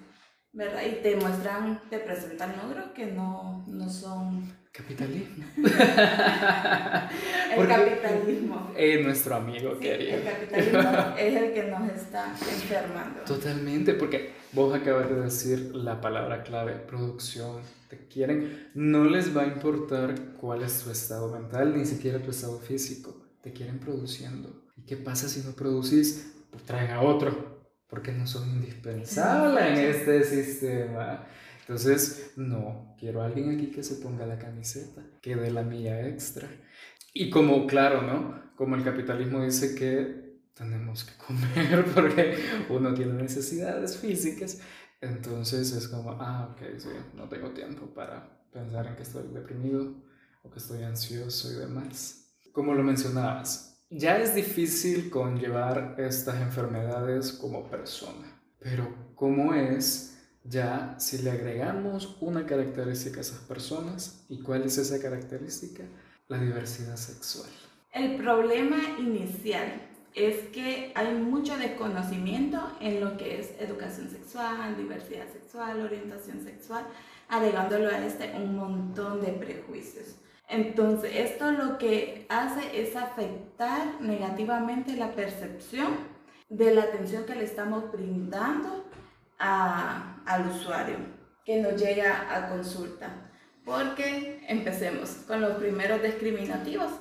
¿verdad? 0.54 0.82
Y 0.90 1.02
te 1.04 1.16
muestran, 1.18 1.82
te 1.90 2.00
presentan 2.00 2.56
logros 2.58 2.92
que 2.96 3.08
no, 3.08 3.64
no 3.68 3.90
son 3.90 4.64
Capitalismo. 4.72 5.46
el 5.56 5.64
Porque- 7.56 7.74
capitalismo. 7.74 8.72
Eh, 8.76 9.04
nuestro 9.04 9.36
amigo 9.36 9.76
Sí, 9.76 9.82
querido. 9.82 10.18
el 10.18 10.24
capitalismo 10.24 11.16
es 11.18 11.36
el 11.36 11.54
que 11.54 11.64
nos 11.70 11.92
está 11.92 12.30
enfermando. 12.32 13.22
Totalmente, 13.22 13.94
porque 13.94 14.34
vos 14.52 14.74
acabas 14.74 15.10
de 15.10 15.22
decir 15.22 15.76
la 15.76 16.02
palabra 16.02 16.42
clave, 16.42 16.74
producción. 16.74 17.62
Te 17.88 18.08
quieren, 18.08 18.72
no 18.74 19.06
les 19.06 19.36
va 19.38 19.44
a 19.44 19.48
importar 19.48 20.16
cuál 20.40 20.64
es 20.64 20.84
tu 20.84 20.90
estado 20.90 21.32
mental, 21.32 21.78
ni 21.78 21.86
siquiera 21.86 22.18
tu 22.20 22.32
estado 22.32 22.58
físico. 22.58 23.16
Te 23.42 23.54
quieren 23.54 23.78
produciendo. 23.80 24.63
¿Y 24.84 24.86
qué 24.86 24.98
pasa 24.98 25.30
si 25.30 25.40
no 25.48 25.54
producís? 25.54 26.34
Pues 26.52 26.64
traen 26.66 26.92
a 26.92 27.02
otro, 27.02 27.72
porque 27.88 28.12
no 28.12 28.28
son 28.28 28.50
indispensables 28.50 29.80
en 29.80 29.86
este 29.86 30.24
sistema. 30.26 31.26
Entonces, 31.62 32.34
no, 32.36 32.94
quiero 33.00 33.22
a 33.22 33.28
alguien 33.28 33.56
aquí 33.56 33.68
que 33.68 33.82
se 33.82 33.96
ponga 33.96 34.26
la 34.26 34.38
camiseta, 34.38 35.02
que 35.22 35.38
dé 35.38 35.52
la 35.52 35.64
milla 35.64 36.06
extra. 36.06 36.50
Y 37.14 37.30
como, 37.30 37.66
claro, 37.66 38.02
¿no? 38.02 38.54
Como 38.58 38.76
el 38.76 38.84
capitalismo 38.84 39.42
dice 39.42 39.74
que 39.74 40.42
tenemos 40.54 41.06
que 41.06 41.14
comer 41.16 41.86
porque 41.96 42.38
uno 42.70 42.94
tiene 42.94 43.14
necesidades 43.14 43.98
físicas, 43.98 44.60
entonces 45.00 45.72
es 45.72 45.88
como, 45.88 46.12
ah, 46.12 46.50
ok, 46.52 46.78
sí, 46.78 46.90
no 47.14 47.30
tengo 47.30 47.52
tiempo 47.52 47.86
para 47.94 48.46
pensar 48.52 48.86
en 48.88 48.98
que 48.98 49.04
estoy 49.04 49.32
deprimido 49.34 49.96
o 50.44 50.52
que 50.52 50.60
estoy 50.60 50.84
ansioso 50.84 51.54
y 51.54 51.56
demás. 51.56 52.36
Como 52.52 52.74
lo 52.74 52.84
mencionabas, 52.84 53.73
ya 53.96 54.18
es 54.18 54.34
difícil 54.34 55.10
conllevar 55.10 55.96
estas 56.00 56.42
enfermedades 56.42 57.32
como 57.32 57.70
persona, 57.70 58.42
pero 58.60 58.88
¿cómo 59.16 59.54
es 59.54 60.18
ya 60.44 60.96
si 60.98 61.20
le 61.20 61.32
agregamos 61.32 62.18
una 62.20 62.46
característica 62.46 63.20
a 63.20 63.22
esas 63.22 63.40
personas? 63.40 64.26
¿Y 64.30 64.42
cuál 64.42 64.64
es 64.64 64.78
esa 64.78 65.00
característica? 65.00 65.84
La 66.28 66.40
diversidad 66.40 66.96
sexual. 66.96 67.50
El 67.92 68.16
problema 68.16 68.78
inicial 69.00 69.82
es 70.16 70.48
que 70.50 70.92
hay 70.96 71.14
mucho 71.14 71.56
desconocimiento 71.58 72.60
en 72.80 73.00
lo 73.00 73.16
que 73.18 73.40
es 73.40 73.52
educación 73.60 74.10
sexual, 74.10 74.76
diversidad 74.76 75.32
sexual, 75.32 75.82
orientación 75.82 76.44
sexual, 76.44 76.86
agregándolo 77.30 77.90
a 77.90 78.06
este 78.06 78.32
un 78.36 78.56
montón 78.56 79.22
de 79.22 79.34
prejuicios. 79.34 80.16
Entonces, 80.50 81.12
esto 81.16 81.52
lo 81.52 81.78
que 81.78 82.26
hace 82.30 82.82
es 82.82 82.96
afectar 82.96 84.02
negativamente 84.02 84.96
la 84.96 85.12
percepción 85.12 85.96
de 86.50 86.76
la 86.76 86.84
atención 86.84 87.26
que 87.26 87.36
le 87.36 87.46
estamos 87.46 87.92
brindando 87.92 88.86
al 89.40 90.48
usuario 90.48 90.98
que 91.46 91.62
nos 91.62 91.82
llega 91.82 92.36
a 92.36 92.50
consulta. 92.50 93.10
Porque 93.66 94.44
empecemos 94.48 95.10
con 95.28 95.42
los 95.42 95.54
primeros 95.54 96.02
discriminativos, 96.02 96.92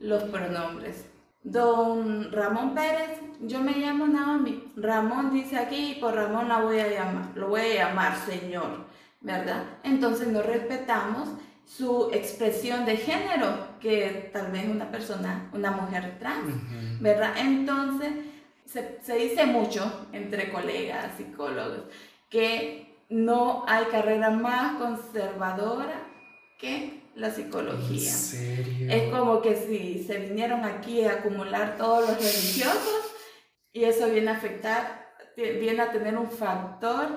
los 0.00 0.22
pronombres. 0.24 1.06
Don 1.42 2.30
Ramón 2.30 2.74
Pérez, 2.74 3.18
yo 3.40 3.60
me 3.60 3.72
llamo 3.72 4.06
Naomi. 4.06 4.72
Ramón 4.76 5.32
dice 5.32 5.58
aquí 5.58 5.98
por 6.00 6.14
Ramón 6.14 6.48
la 6.48 6.60
voy 6.60 6.78
a 6.78 6.88
llamar, 6.88 7.30
lo 7.34 7.48
voy 7.48 7.62
a 7.62 7.74
llamar 7.74 8.16
señor, 8.16 8.86
¿verdad? 9.20 9.64
Entonces 9.82 10.28
no 10.28 10.42
respetamos 10.42 11.28
su 11.64 12.10
expresión 12.12 12.84
de 12.84 12.96
género, 12.96 13.78
que 13.80 14.30
tal 14.32 14.50
vez 14.52 14.66
una 14.66 14.90
persona, 14.90 15.50
una 15.52 15.70
mujer 15.70 16.18
trans, 16.18 16.48
Ujú. 16.48 17.02
¿verdad? 17.02 17.34
Entonces, 17.38 18.10
se, 18.66 18.98
se 19.02 19.14
dice 19.16 19.46
mucho 19.46 20.06
entre 20.12 20.50
colegas, 20.52 21.12
psicólogos, 21.16 21.84
que 22.28 22.96
no 23.08 23.64
hay 23.66 23.84
carrera 23.86 24.30
más 24.30 24.76
conservadora 24.76 26.06
que 26.58 27.02
la 27.14 27.28
¿En 27.28 27.34
psicología. 27.34 28.10
serio? 28.10 28.90
Es 28.90 29.10
como 29.12 29.42
que 29.42 29.56
si 29.56 30.02
se 30.04 30.18
vinieron 30.18 30.64
aquí 30.64 31.04
a 31.04 31.14
acumular 31.14 31.76
todos 31.76 32.08
los 32.08 32.16
religiosos 32.16 33.12
y 33.72 33.84
eso 33.84 34.08
viene 34.08 34.30
a 34.30 34.34
afectar, 34.36 35.12
viene 35.36 35.82
a 35.82 35.90
tener 35.92 36.16
un 36.16 36.30
factor 36.30 37.08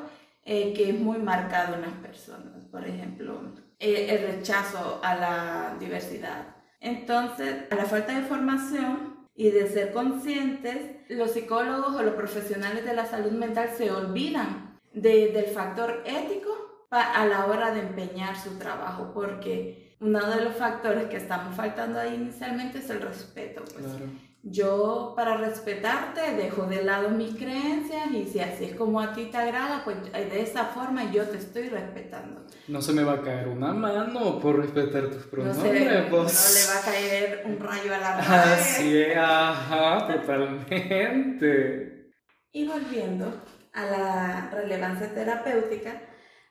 eh, 0.44 0.74
que 0.74 0.90
es 0.90 1.00
muy 1.00 1.18
marcado 1.18 1.75
en 1.75 1.82
las 1.82 1.94
personas. 1.94 2.66
Por 2.66 2.86
ejemplo, 2.86 3.54
eh, 3.94 4.15
el 4.15 4.22
rechazo 4.36 5.00
a 5.04 5.15
la 5.15 5.75
diversidad. 5.80 6.56
Entonces, 6.80 7.63
a 7.72 7.75
la 7.75 7.86
falta 7.86 8.13
de 8.20 8.25
formación 8.27 9.27
y 9.36 9.51
de 9.51 9.68
ser 9.68 9.92
conscientes, 9.92 10.77
los 11.10 11.32
psicólogos 11.32 11.96
o 11.96 12.01
los 12.04 12.15
profesionales 12.15 12.86
de 12.86 12.94
la 12.94 13.06
salud 13.06 13.32
mental 13.32 13.70
se 13.77 13.92
olvidan 13.92 14.80
de- 14.94 15.32
del 15.34 15.46
factor 15.46 16.04
ético 16.06 16.51
a 16.92 17.25
la 17.25 17.46
hora 17.48 17.72
de 17.72 17.82
empeñar 17.82 18.38
su 18.38 18.58
trabajo, 18.58 19.12
porque 19.13 19.98
uno 20.00 20.25
de 20.30 20.42
los 20.46 20.56
factores 20.56 21.06
que 21.06 21.18
estamos 21.18 21.54
faltando 21.56 22.00
ahí 22.00 22.13
inicialmente 22.15 22.77
es 22.80 22.89
el 22.89 23.01
respeto. 23.01 23.63
Pues. 23.65 23.86
Claro. 23.86 24.06
Yo 24.48 25.14
para 25.16 25.38
respetarte 25.38 26.22
dejo 26.36 26.68
de 26.68 26.84
lado 26.84 27.10
mis 27.10 27.36
creencias 27.36 28.12
y 28.12 28.28
si 28.28 28.40
así 28.40 28.66
es 28.66 28.75
como 28.75 29.02
a 29.02 29.12
ti 29.12 29.25
te 29.25 29.38
agrada, 29.38 29.84
pues 29.84 29.98
de 30.14 30.40
esa 30.42 30.66
forma 30.66 31.12
yo 31.12 31.28
te 31.28 31.38
estoy 31.38 31.68
respetando. 31.70 32.46
No 32.68 32.80
se 32.80 32.94
me 32.94 33.04
va 33.04 33.14
a 33.14 33.22
caer 33.22 33.48
una 33.48 33.74
mano 33.74 34.40
por 34.40 34.58
respetar 34.60 35.08
tus 35.08 35.25
No, 35.25 35.32
pronombres. 35.32 35.62
se- 35.90 36.04
pues. 36.12 36.32
no 36.46 36.54
le 36.60 36.68
va 36.75 36.80
a 36.80 36.84
caer 36.86 37.44
un 37.48 37.60
rayo 37.60 37.96
a 37.96 37.98
la 37.98 38.12
madre. 38.18 38.54
Así 38.54 39.02
es, 39.02 39.18
ajá, 39.18 40.08
totalmente. 40.14 42.12
Y 42.52 42.68
volviendo 42.68 43.42
a 43.74 43.86
la 43.86 44.50
relevancia 44.52 45.12
terapéutica, 45.12 46.02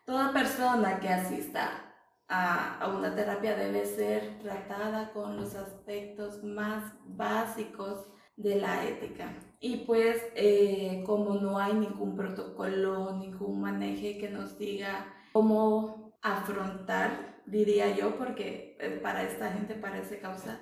toda 0.05 0.33
persona 0.33 0.99
que 0.99 1.09
asista 1.11 1.94
a, 2.29 2.79
a 2.79 2.89
una 2.89 3.15
terapia 3.15 3.57
debe 3.57 3.85
ser 3.85 4.39
tratada 4.43 5.11
con 5.13 5.37
los 5.37 5.55
aspectos 5.55 6.43
más 6.43 6.93
básicos 7.05 8.07
de 8.37 8.57
la 8.57 8.85
ética. 8.87 9.33
Y 9.61 9.79
pues 9.87 10.21
eh, 10.35 11.03
como 11.07 11.35
no 11.35 11.59
hay 11.59 11.75
ningún 11.75 12.17
protocolo, 12.17 13.13
ningún 13.13 13.61
maneje 13.61 14.19
que 14.19 14.29
nos 14.29 14.59
diga 14.59 15.07
cómo 15.33 16.13
afrontar, 16.23 17.41
diría 17.47 17.95
yo, 17.95 18.17
porque 18.17 18.77
eh, 18.81 18.99
para 19.03 19.23
esta 19.23 19.51
gente 19.53 19.75
parece 19.75 20.19
causa 20.19 20.61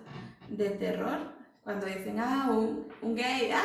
de 0.49 0.71
terror. 0.71 1.19
Cuando 1.65 1.87
dicen, 1.87 2.19
ah, 2.19 2.49
un, 2.51 2.89
un 3.01 3.15
gay, 3.15 3.51
ah, 3.53 3.63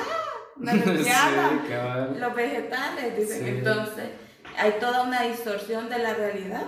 una 0.55 0.73
lesbiana, 0.73 1.61
Sí, 2.13 2.19
los 2.19 2.35
vegetales, 2.35 3.17
dicen. 3.17 3.43
Sí. 3.43 3.49
Entonces, 3.49 4.09
hay 4.57 4.73
toda 4.79 5.03
una 5.03 5.23
distorsión 5.23 5.89
de 5.89 5.99
la 5.99 6.13
realidad 6.13 6.65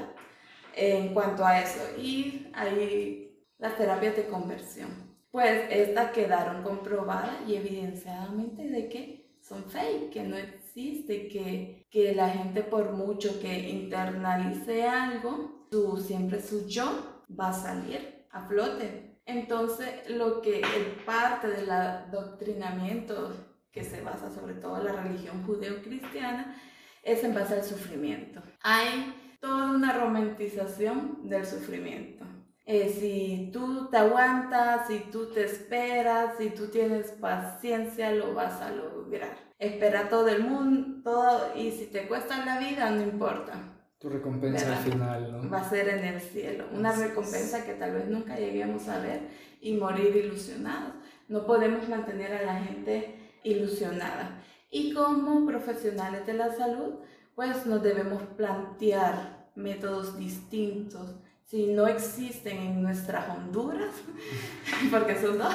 en 0.79 1.13
cuanto 1.13 1.45
a 1.45 1.59
eso. 1.59 1.81
Y 1.97 2.47
hay 2.53 3.45
las 3.57 3.77
terapias 3.77 4.15
de 4.15 4.27
conversión. 4.27 4.89
Pues 5.31 5.65
estas 5.69 6.11
quedaron 6.11 6.63
comprobadas 6.63 7.37
y 7.47 7.55
evidenciadamente 7.55 8.63
de 8.63 8.89
que 8.89 9.37
son 9.41 9.63
fake, 9.65 10.09
que 10.11 10.23
no 10.23 10.37
existe, 10.37 11.27
que, 11.27 11.85
que 11.89 12.15
la 12.15 12.29
gente 12.29 12.63
por 12.63 12.93
mucho 12.93 13.39
que 13.39 13.69
internalice 13.69 14.87
algo, 14.87 15.67
su, 15.71 15.97
siempre 15.97 16.41
su 16.41 16.67
yo 16.67 17.25
va 17.39 17.49
a 17.49 17.53
salir 17.53 18.25
a 18.31 18.47
flote. 18.47 19.19
Entonces, 19.25 20.09
lo 20.09 20.41
que 20.41 20.61
es 20.61 21.03
parte 21.05 21.47
del 21.47 21.69
adoctrinamiento 21.69 23.35
que 23.71 23.83
se 23.83 24.01
basa 24.01 24.31
sobre 24.31 24.55
todo 24.55 24.77
en 24.77 24.85
la 24.85 25.03
religión 25.03 25.43
judeo-cristiana 25.45 26.59
es 27.03 27.23
en 27.23 27.35
base 27.35 27.53
al 27.53 27.63
sufrimiento. 27.63 28.41
Hay 28.61 29.28
toda 29.39 29.71
una 29.71 29.93
romantización 29.93 31.29
del 31.29 31.45
sufrimiento. 31.45 32.25
Eh, 32.65 32.89
si 32.89 33.49
tú 33.51 33.89
te 33.89 33.97
aguantas, 33.97 34.87
si 34.87 34.99
tú 35.11 35.31
te 35.31 35.43
esperas, 35.45 36.37
si 36.37 36.51
tú 36.51 36.67
tienes 36.67 37.07
paciencia, 37.11 38.11
lo 38.11 38.33
vas 38.35 38.61
a 38.61 38.71
lograr. 38.71 39.35
Espera 39.57 40.07
todo 40.07 40.27
el 40.29 40.43
mundo, 40.43 41.01
todo, 41.03 41.51
y 41.55 41.71
si 41.71 41.87
te 41.87 42.07
cuesta 42.07 42.45
la 42.45 42.59
vida, 42.59 42.91
no 42.91 43.01
importa. 43.01 43.53
Tu 43.97 44.07
recompensa 44.07 44.65
al 44.67 44.83
¿Verdad? 44.83 44.83
final, 44.83 45.31
¿no? 45.31 45.49
Va 45.49 45.61
a 45.61 45.69
ser 45.69 45.89
en 45.89 46.05
el 46.05 46.21
cielo. 46.21 46.65
Una 46.71 46.93
recompensa 46.93 47.65
que 47.65 47.73
tal 47.73 47.93
vez 47.93 48.07
nunca 48.07 48.37
lleguemos 48.37 48.87
a 48.87 48.99
ver 48.99 49.21
y 49.59 49.75
morir 49.75 50.15
ilusionados. 50.15 50.93
No 51.27 51.45
podemos 51.45 51.89
mantener 51.89 52.33
a 52.33 52.43
la 52.43 52.61
gente 52.61 53.15
ilusionada. 53.43 54.41
Y 54.71 54.93
como 54.93 55.45
profesionales 55.45 56.25
de 56.27 56.33
la 56.33 56.53
salud, 56.53 56.99
pues 57.39 57.65
nos 57.65 57.81
debemos 57.81 58.21
plantear 58.35 59.47
métodos 59.55 60.17
distintos. 60.19 61.15
Si 61.45 61.67
no 61.67 61.87
existen 61.87 62.57
en 62.57 62.81
nuestras 62.83 63.29
Honduras, 63.29 63.91
porque 64.91 65.15
son 65.15 65.37
dos, 65.37 65.53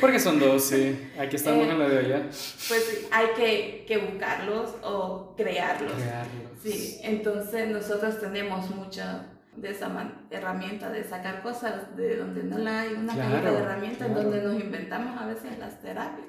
Porque 0.00 0.18
son 0.18 0.40
dos, 0.40 0.64
sí. 0.64 0.98
Aquí 1.20 1.36
estamos 1.36 1.66
Eh, 1.66 1.70
en 1.72 1.78
la 1.78 1.88
de 1.90 1.98
allá. 1.98 2.22
pues 2.68 3.06
hay 3.12 3.26
que, 3.36 3.84
que 3.86 3.98
buscarlos 3.98 4.70
o 4.82 5.34
crearlos. 5.36 5.92
Crearlos. 5.92 6.58
Sí, 6.62 6.98
entonces 7.02 7.68
nosotros 7.68 8.18
tenemos 8.18 8.70
mucha 8.74 9.26
de 9.56 9.72
esa 9.72 9.90
man- 9.90 10.26
herramienta 10.30 10.88
de 10.88 11.04
sacar 11.04 11.42
cosas 11.42 11.94
de 11.98 12.16
donde 12.16 12.44
no 12.44 12.56
la 12.56 12.80
hay, 12.80 12.94
una 12.94 13.12
Claro, 13.12 13.30
cajita 13.30 13.50
de 13.52 13.58
herramientas 13.58 14.06
en 14.08 14.14
claro. 14.14 14.30
donde 14.30 14.42
nos 14.48 14.58
inventamos 14.58 15.20
a 15.20 15.26
veces 15.26 15.58
las 15.58 15.82
terapias, 15.82 16.28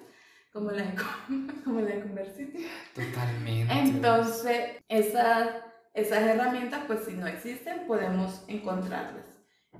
como 0.55 0.71
la 0.71 0.85
como 1.65 1.81
la 1.81 1.99
Conversity. 1.99 2.65
Totalmente. 2.95 3.73
Entonces, 3.73 4.77
esas, 4.87 5.49
esas 5.93 6.21
herramientas, 6.21 6.83
pues 6.87 7.01
si 7.05 7.11
no 7.11 7.27
existen, 7.27 7.85
podemos 7.85 8.45
encontrarlas 8.47 9.25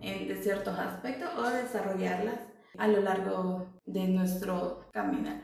en 0.02 0.28
de 0.28 0.36
ciertos 0.36 0.78
aspectos 0.78 1.30
o 1.38 1.50
desarrollarlas 1.50 2.36
a 2.78 2.90
lo 2.90 3.00
largo 3.00 3.82
de 3.86 4.06
nuestro 4.10 4.90
caminar. 4.92 5.44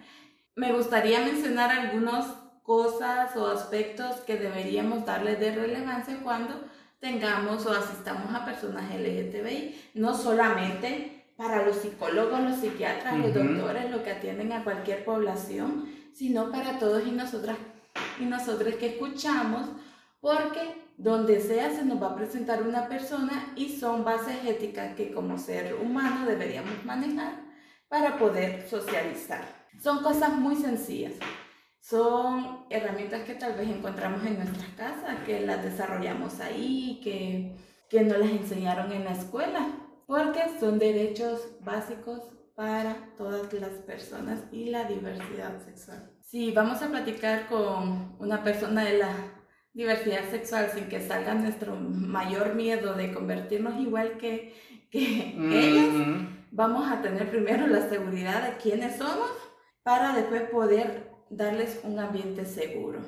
Me 0.56 0.74
gustaría 0.74 1.22
mencionar 1.22 1.72
algunas 1.72 2.26
cosas 2.62 3.34
o 3.38 3.48
aspectos 3.48 4.18
que 4.18 4.36
deberíamos 4.36 5.06
darle 5.06 5.38
de 5.38 5.56
relevancia 5.56 6.20
cuando 6.22 6.56
tengamos 7.00 7.66
o 7.66 7.72
asistamos 7.72 8.36
a 8.36 8.44
personas 8.44 8.94
LGTBI, 8.94 9.92
no 9.94 10.14
solamente 10.14 11.21
para 11.42 11.66
los 11.66 11.78
psicólogos, 11.78 12.40
los 12.40 12.60
psiquiatras, 12.60 13.18
los 13.18 13.34
doctores, 13.34 13.90
los 13.90 14.02
que 14.02 14.12
atienden 14.12 14.54
a 14.54 14.64
cualquier 14.64 15.04
población, 15.04 15.90
sino 16.14 16.52
para 16.52 16.78
todos 16.78 17.02
y 17.08 17.12
nosotras 17.12 17.58
y 18.20 18.26
nosotros 18.26 18.76
que 18.76 18.90
escuchamos, 18.90 19.68
porque 20.20 20.60
donde 20.98 21.42
sea 21.42 21.72
se 21.72 21.84
nos 21.84 22.00
va 22.00 22.12
a 22.12 22.16
presentar 22.16 22.62
una 22.62 22.88
persona 22.88 23.54
y 23.56 23.76
son 23.76 24.04
bases 24.04 24.46
éticas 24.46 24.96
que 24.96 25.12
como 25.12 25.40
ser 25.40 25.74
humano 25.82 26.28
deberíamos 26.28 26.86
manejar 26.86 27.34
para 27.90 28.20
poder 28.20 28.70
socializar. 28.70 29.42
Son 29.82 30.04
cosas 30.04 30.34
muy 30.34 30.56
sencillas. 30.56 31.14
Son 31.80 32.66
herramientas 32.70 33.24
que 33.24 33.34
tal 33.34 33.54
vez 33.54 33.68
encontramos 33.68 34.24
en 34.28 34.38
nuestras 34.38 34.70
casas, 34.78 35.24
que 35.26 35.42
las 35.42 35.64
desarrollamos 35.64 36.40
ahí, 36.40 37.02
que, 37.04 37.56
que 37.90 38.04
no 38.04 38.16
las 38.20 38.30
enseñaron 38.30 38.92
en 38.92 39.06
la 39.06 39.14
escuela, 39.14 39.91
porque 40.12 40.42
son 40.60 40.78
derechos 40.78 41.40
básicos 41.62 42.20
para 42.54 43.16
todas 43.16 43.54
las 43.54 43.70
personas 43.88 44.42
y 44.52 44.66
la 44.66 44.84
diversidad 44.84 45.64
sexual. 45.64 46.12
Si 46.20 46.52
vamos 46.52 46.82
a 46.82 46.90
platicar 46.90 47.48
con 47.48 48.18
una 48.20 48.44
persona 48.44 48.84
de 48.84 48.98
la 48.98 49.14
diversidad 49.74 50.30
sexual 50.30 50.70
sin 50.74 50.90
que 50.90 51.00
salga 51.00 51.34
nuestro 51.34 51.78
mayor 51.78 52.56
miedo 52.56 52.94
de 52.94 53.14
convertirnos 53.14 53.80
igual 53.80 54.18
que, 54.18 54.54
que 54.92 55.34
ellas, 55.50 55.96
Ujú. 55.96 56.28
vamos 56.52 56.92
a 56.92 57.02
tener 57.02 57.30
primero 57.30 57.66
la 57.68 57.88
seguridad 57.88 58.50
de 58.50 58.58
quiénes 58.58 58.98
somos 58.98 59.32
para 59.82 60.14
después 60.14 60.42
poder 60.50 61.10
darles 61.30 61.80
un 61.86 61.98
ambiente 62.00 62.44
seguro. 62.44 63.00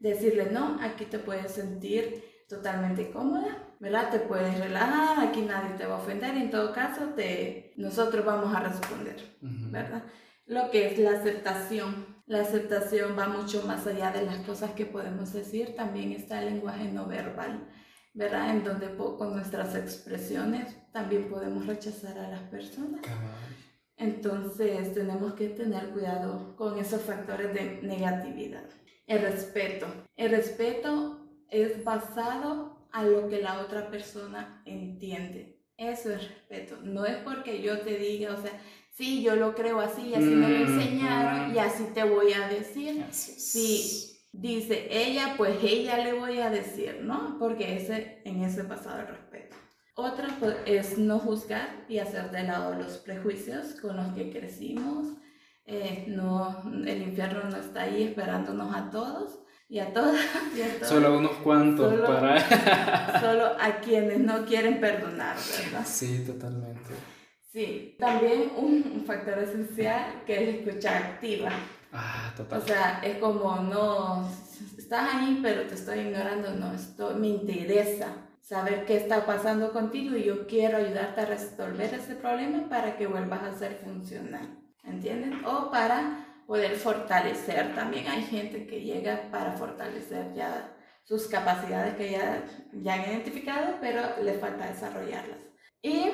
Decirles, 0.00 0.50
no, 0.50 0.78
aquí 0.82 1.04
te 1.04 1.20
puedes 1.20 1.52
sentir 1.52 2.24
totalmente 2.48 3.10
cómoda, 3.10 3.74
¿verdad? 3.78 4.10
Te 4.10 4.20
puedes 4.20 4.58
relajar, 4.58 5.20
aquí 5.20 5.42
nadie 5.42 5.76
te 5.76 5.86
va 5.86 5.96
a 5.96 5.98
ofender 5.98 6.34
en 6.34 6.50
todo 6.50 6.72
caso 6.72 7.10
te, 7.14 7.74
nosotros 7.76 8.24
vamos 8.24 8.54
a 8.54 8.60
responder. 8.60 9.16
¿verdad? 9.40 10.02
Lo 10.46 10.70
que 10.70 10.88
es 10.88 10.98
la 10.98 11.12
aceptación. 11.12 12.18
La 12.26 12.42
aceptación 12.42 13.18
va 13.18 13.28
mucho 13.28 13.62
más 13.66 13.86
allá 13.86 14.10
de 14.10 14.22
las 14.22 14.38
cosas 14.38 14.72
que 14.72 14.84
podemos 14.84 15.32
decir, 15.32 15.74
también 15.74 16.12
está 16.12 16.42
el 16.42 16.54
lenguaje 16.54 16.90
no 16.92 17.06
verbal, 17.06 17.66
¿verdad? 18.12 18.50
En 18.50 18.64
donde 18.64 18.94
con 18.96 19.34
nuestras 19.34 19.74
expresiones 19.74 20.76
también 20.92 21.30
podemos 21.30 21.66
rechazar 21.66 22.18
a 22.18 22.28
las 22.28 22.42
personas. 22.42 23.00
Entonces 23.96 24.92
tenemos 24.94 25.34
que 25.34 25.48
tener 25.48 25.88
cuidado 25.90 26.54
con 26.56 26.78
esos 26.78 27.00
factores 27.00 27.52
de 27.54 27.80
negatividad. 27.82 28.64
El 29.06 29.22
respeto. 29.22 29.86
El 30.16 30.30
respeto 30.30 31.17
es 31.50 31.84
basado 31.84 32.78
a 32.92 33.02
lo 33.04 33.28
que 33.28 33.40
la 33.40 33.60
otra 33.60 33.90
persona 33.90 34.62
entiende. 34.64 35.58
Eso 35.76 36.12
es 36.12 36.28
respeto. 36.28 36.78
No 36.82 37.04
es 37.06 37.16
porque 37.18 37.62
yo 37.62 37.80
te 37.80 37.96
diga, 37.96 38.34
o 38.34 38.42
sea, 38.42 38.52
sí, 38.94 39.22
yo 39.22 39.36
lo 39.36 39.54
creo 39.54 39.80
así, 39.80 40.14
así 40.14 40.24
me 40.24 40.48
lo 40.48 40.56
enseñaron 40.56 41.50
mm. 41.50 41.54
y 41.54 41.58
así 41.58 41.84
te 41.94 42.02
voy 42.02 42.32
a 42.32 42.48
decir. 42.48 43.04
Sí, 43.12 44.18
dice 44.32 44.88
ella, 44.90 45.34
pues 45.36 45.62
ella 45.62 45.98
le 45.98 46.14
voy 46.14 46.40
a 46.40 46.50
decir, 46.50 47.00
¿no? 47.02 47.36
Porque 47.38 47.76
ese, 47.76 48.22
en 48.24 48.42
ese 48.42 48.64
pasado 48.64 49.00
el 49.00 49.08
respeto. 49.08 49.56
Otra 49.94 50.28
pues, 50.38 50.56
es 50.66 50.98
no 50.98 51.18
juzgar 51.18 51.84
y 51.88 51.98
hacer 51.98 52.30
de 52.30 52.44
lado 52.44 52.74
los 52.74 52.98
prejuicios 52.98 53.80
con 53.80 53.96
los 53.96 54.14
que 54.14 54.30
crecimos. 54.30 55.16
Eh, 55.64 56.06
no, 56.08 56.62
el 56.86 57.02
infierno 57.02 57.50
no 57.50 57.56
está 57.56 57.82
ahí 57.82 58.04
esperándonos 58.04 58.74
a 58.74 58.90
todos 58.90 59.40
y 59.68 59.78
a 59.80 59.92
todas 59.92 60.16
y 60.56 60.62
a. 60.62 60.84
Solo 60.84 61.18
unos 61.18 61.32
cuantos 61.38 61.90
Solo- 61.92 62.06
para... 62.06 63.20
Solo 63.20 63.46
a 63.60 63.76
quienes 63.80 64.18
no 64.20 64.44
quieren 64.44 64.80
perdonar, 64.80 65.36
¿verdad? 65.36 65.84
sí, 65.86 66.24
totalmente. 66.26 66.90
Sí, 67.52 67.96
también 67.98 68.52
un, 68.56 68.92
un 68.94 69.04
factor 69.06 69.38
esencial 69.38 70.22
que 70.26 70.34
es 70.34 70.48
la 70.66 70.70
escucha 70.70 70.96
activa. 70.98 71.50
Ah, 71.92 72.30
O 72.34 72.36
total. 72.36 72.62
sea, 72.62 73.00
es 73.02 73.16
como 73.18 73.56
no 73.62 74.30
estás 74.76 75.14
ahí, 75.14 75.40
pero 75.42 75.62
te 75.62 75.74
estoy 75.74 76.00
ignorando, 76.00 76.50
no, 76.52 76.74
esto 76.74 77.14
me 77.16 77.28
interesa 77.28 78.08
saber 78.42 78.84
qué 78.84 78.96
está 78.98 79.24
pasando 79.24 79.72
contigo 79.72 80.14
y 80.16 80.24
yo 80.24 80.46
quiero 80.46 80.76
ayudarte 80.76 81.22
a 81.22 81.26
resolver 81.26 81.92
ese 81.94 82.14
problema 82.16 82.68
para 82.68 82.96
que 82.96 83.06
vuelvas 83.06 83.42
a 83.42 83.58
ser 83.58 83.76
funcional, 83.82 84.58
¿entienden? 84.84 85.42
O 85.46 85.70
para 85.70 86.26
poder 86.48 86.76
fortalecer 86.76 87.74
también. 87.74 88.08
Hay 88.08 88.22
gente 88.22 88.66
que 88.66 88.80
llega 88.80 89.30
para 89.30 89.52
fortalecer 89.52 90.32
ya 90.32 90.74
sus 91.04 91.26
capacidades 91.26 91.94
que 91.96 92.12
ya, 92.12 92.42
ya 92.72 92.94
han 92.94 93.02
identificado, 93.02 93.74
pero 93.82 94.00
le 94.22 94.32
falta 94.32 94.66
desarrollarlas. 94.66 95.40
Y 95.82 96.06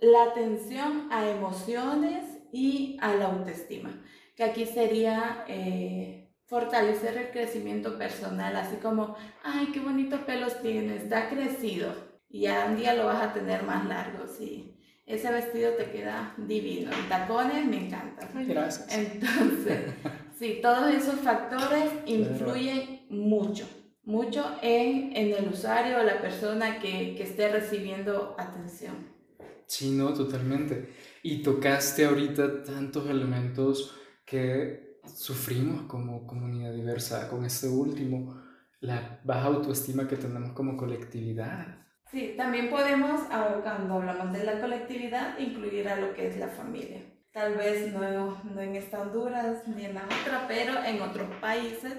la 0.00 0.24
atención 0.24 1.08
a 1.10 1.28
emociones 1.28 2.24
y 2.52 2.96
a 3.02 3.14
la 3.14 3.26
autoestima, 3.26 4.02
que 4.34 4.44
aquí 4.44 4.64
sería 4.64 5.44
eh, 5.46 6.32
fortalecer 6.46 7.18
el 7.18 7.30
crecimiento 7.30 7.98
personal, 7.98 8.56
así 8.56 8.76
como, 8.76 9.14
ay, 9.44 9.72
qué 9.74 9.80
bonitos 9.80 10.20
pelos 10.20 10.58
tienes, 10.62 11.02
está 11.02 11.28
crecido, 11.28 11.94
y 12.30 12.42
ya 12.42 12.64
un 12.66 12.76
día 12.76 12.94
lo 12.94 13.06
vas 13.06 13.22
a 13.22 13.32
tener 13.34 13.62
más 13.62 13.84
largo, 13.84 14.26
sí. 14.26 14.74
Ese 15.06 15.30
vestido 15.32 15.72
te 15.72 15.90
queda 15.90 16.34
divino, 16.36 16.90
el 16.92 17.08
tacones 17.08 17.66
me 17.66 17.86
encanta. 17.86 18.28
Gracias. 18.34 18.96
Entonces, 18.96 19.92
sí, 20.38 20.60
todos 20.62 20.94
esos 20.94 21.16
factores 21.20 21.90
influyen 22.06 23.06
mucho 23.08 23.66
mucho 24.04 24.44
en, 24.62 25.16
en, 25.16 25.32
el 25.32 25.48
usuario 25.52 26.00
o 26.00 26.02
la 26.02 26.20
persona 26.20 26.80
que, 26.80 27.14
que, 27.16 27.22
esté 27.22 27.52
recibiendo 27.52 28.34
atención. 28.38 28.94
Sí, 29.66 29.90
no, 29.92 30.12
totalmente. 30.12 30.92
Y 31.22 31.42
tocaste 31.42 32.04
ahorita 32.04 32.64
tantos 32.64 33.08
elementos 33.08 33.94
que 34.24 34.98
sufrimos 35.06 35.82
como 35.82 36.26
comunidad 36.26 36.74
diversa 36.74 37.28
con 37.28 37.44
este 37.44 37.68
último, 37.68 38.42
la 38.80 39.20
baja 39.24 39.46
autoestima 39.46 40.08
que 40.08 40.16
tenemos 40.16 40.52
como 40.52 40.76
colectividad. 40.76 41.78
Sí, 42.12 42.34
también 42.36 42.68
podemos, 42.68 43.22
cuando 43.62 43.94
hablamos 43.94 44.32
de 44.32 44.44
la 44.44 44.60
colectividad, 44.60 45.38
incluir 45.38 45.88
a 45.88 45.96
lo 45.96 46.12
que 46.12 46.28
es 46.28 46.36
la 46.36 46.48
familia. 46.48 47.00
Tal 47.32 47.54
vez 47.54 47.90
no, 47.92 48.38
no 48.44 48.60
en 48.60 48.76
esta 48.76 49.00
Honduras 49.00 49.66
ni 49.66 49.86
en 49.86 49.94
la 49.94 50.04
otra, 50.04 50.44
pero 50.46 50.74
en 50.84 51.00
otros 51.00 51.28
países 51.40 51.94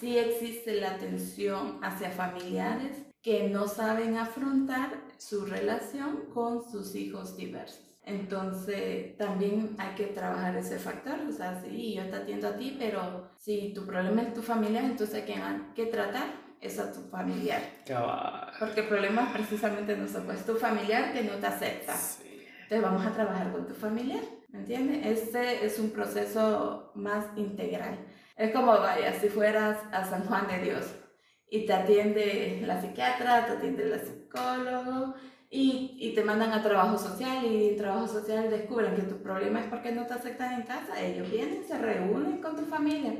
sí 0.00 0.16
existe 0.16 0.80
la 0.80 0.96
tensión 0.96 1.78
hacia 1.82 2.10
familiares 2.10 2.96
que 3.20 3.50
no 3.50 3.68
saben 3.68 4.16
afrontar 4.16 4.90
su 5.18 5.44
relación 5.44 6.30
con 6.32 6.64
sus 6.64 6.94
hijos 6.94 7.36
diversos. 7.36 7.92
Entonces, 8.04 9.16
también 9.16 9.76
hay 9.78 9.94
que 9.94 10.06
trabajar 10.06 10.56
ese 10.56 10.78
factor. 10.78 11.20
O 11.28 11.32
sea, 11.32 11.62
sí, 11.62 11.94
yo 11.94 12.08
te 12.08 12.16
atiendo 12.16 12.48
a 12.48 12.56
ti, 12.56 12.76
pero 12.78 13.30
si 13.38 13.72
tu 13.72 13.86
problema 13.86 14.22
es 14.22 14.34
tu 14.34 14.42
familia, 14.42 14.80
entonces 14.80 15.22
hay 15.22 15.72
que, 15.74 15.86
tratar 15.86 16.26
es 16.62 16.78
a 16.78 16.92
tu 16.92 17.00
familiar. 17.10 17.60
Porque 18.58 18.80
el 18.80 18.88
problema 18.88 19.32
precisamente 19.32 19.96
no 19.96 20.04
es 20.04 20.46
tu 20.46 20.54
familiar 20.54 21.12
que 21.12 21.24
no 21.24 21.34
te 21.34 21.46
acepta. 21.46 21.94
Entonces, 21.94 22.82
vamos 22.82 23.04
a 23.04 23.12
trabajar 23.12 23.52
con 23.52 23.66
tu 23.66 23.74
familiar. 23.74 24.22
¿Me 24.50 24.60
entiendes? 24.60 25.06
Este 25.06 25.66
es 25.66 25.78
un 25.78 25.90
proceso 25.90 26.92
más 26.94 27.26
integral. 27.36 27.98
Es 28.36 28.52
como, 28.52 28.66
vaya, 28.66 29.12
si 29.12 29.28
fueras 29.28 29.78
a 29.92 30.04
San 30.04 30.24
Juan 30.24 30.46
de 30.46 30.58
Dios 30.60 30.94
y 31.50 31.66
te 31.66 31.72
atiende 31.72 32.62
la 32.64 32.80
psiquiatra, 32.80 33.46
te 33.46 33.52
atiende 33.52 33.84
la 33.86 33.98
psicólogo 33.98 35.14
y, 35.50 35.98
y, 36.00 36.14
te 36.14 36.24
mandan 36.24 36.52
a 36.52 36.62
trabajo 36.62 36.96
social 36.96 37.44
y 37.44 37.70
en 37.70 37.76
trabajo 37.76 38.06
social 38.06 38.48
descubren 38.48 38.94
que 38.94 39.02
tu 39.02 39.22
problema 39.22 39.60
es 39.60 39.66
porque 39.66 39.92
no 39.92 40.06
te 40.06 40.14
aceptan 40.14 40.54
en 40.54 40.62
casa. 40.62 40.98
Ellos 41.00 41.30
vienen, 41.30 41.64
se 41.64 41.76
reúnen 41.76 42.40
con 42.40 42.56
tu 42.56 42.62
familia. 42.62 43.14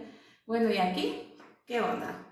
Bueno, 0.47 0.71
¿y 0.71 0.79
aquí? 0.79 1.37
¿Qué 1.67 1.81
onda? 1.81 2.32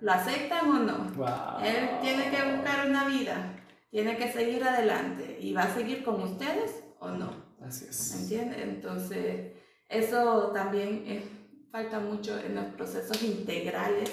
¿Lo 0.00 0.12
aceptan 0.12 0.68
o 0.68 0.78
no? 0.80 1.60
Él 1.64 1.88
tiene 2.02 2.30
que 2.30 2.56
buscar 2.56 2.88
una 2.88 3.06
vida, 3.06 3.54
tiene 3.90 4.16
que 4.16 4.32
seguir 4.32 4.64
adelante 4.64 5.38
y 5.40 5.52
va 5.52 5.62
a 5.62 5.74
seguir 5.74 6.02
con 6.02 6.22
ustedes 6.22 6.82
o 6.98 7.10
no. 7.10 7.30
Así 7.64 7.86
es. 7.88 8.20
¿Entiendes? 8.20 8.58
Entonces, 8.62 9.52
eso 9.88 10.50
también 10.52 11.04
es 11.06 11.22
falta 11.70 11.98
mucho 11.98 12.38
en 12.38 12.54
los 12.54 12.66
procesos 12.66 13.20
integrales 13.22 14.10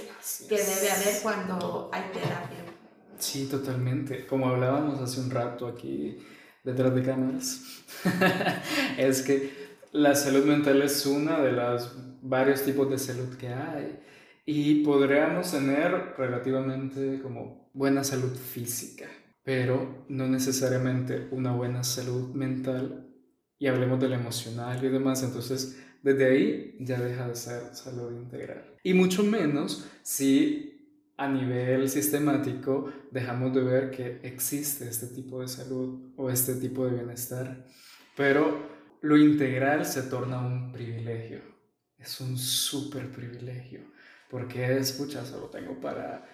que 0.47 0.57
debe 0.57 0.91
haber 0.91 1.21
cuando 1.21 1.89
hay 1.93 2.03
terapia. 2.13 2.57
Sí, 3.19 3.45
totalmente. 3.45 4.25
Como 4.25 4.47
hablábamos 4.47 4.99
hace 4.99 5.19
un 5.19 5.29
rato 5.29 5.67
aquí 5.67 6.17
detrás 6.63 6.93
de 6.95 7.03
cámaras, 7.03 7.61
es 8.97 9.21
que 9.21 9.77
la 9.91 10.15
salud 10.15 10.45
mental 10.45 10.81
es 10.81 11.05
una 11.05 11.39
de 11.39 11.51
los 11.51 11.95
varios 12.21 12.63
tipos 12.63 12.89
de 12.89 12.97
salud 12.97 13.35
que 13.37 13.49
hay 13.49 13.99
y 14.45 14.83
podríamos 14.83 15.51
tener 15.51 16.13
relativamente 16.17 17.19
como 17.21 17.69
buena 17.73 18.03
salud 18.03 18.35
física, 18.35 19.07
pero 19.43 20.05
no 20.09 20.27
necesariamente 20.27 21.27
una 21.31 21.51
buena 21.51 21.83
salud 21.83 22.33
mental 22.33 23.07
y 23.59 23.67
hablemos 23.67 23.99
de 23.99 24.09
la 24.09 24.15
emocional 24.15 24.83
y 24.83 24.89
demás, 24.89 25.23
entonces 25.23 25.79
desde 26.01 26.25
ahí 26.25 26.75
ya 26.79 26.99
deja 26.99 27.27
de 27.27 27.35
ser 27.35 27.75
salud 27.75 28.11
integral. 28.11 28.75
Y 28.83 28.93
mucho 28.93 29.23
menos 29.23 29.87
si 30.01 30.71
a 31.17 31.27
nivel 31.27 31.87
sistemático 31.87 32.91
dejamos 33.11 33.53
de 33.53 33.61
ver 33.61 33.91
que 33.91 34.19
existe 34.23 34.89
este 34.89 35.05
tipo 35.07 35.41
de 35.41 35.47
salud 35.47 36.13
o 36.17 36.31
este 36.31 36.55
tipo 36.55 36.85
de 36.85 36.95
bienestar. 36.95 37.67
Pero 38.17 38.67
lo 39.01 39.17
integral 39.17 39.85
se 39.85 40.01
torna 40.03 40.39
un 40.39 40.71
privilegio. 40.71 41.39
Es 41.99 42.19
un 42.21 42.37
súper 42.37 43.11
privilegio. 43.11 43.81
Porque, 44.31 44.77
escucha, 44.77 45.25
solo 45.25 45.47
tengo 45.47 45.79
para 45.81 46.25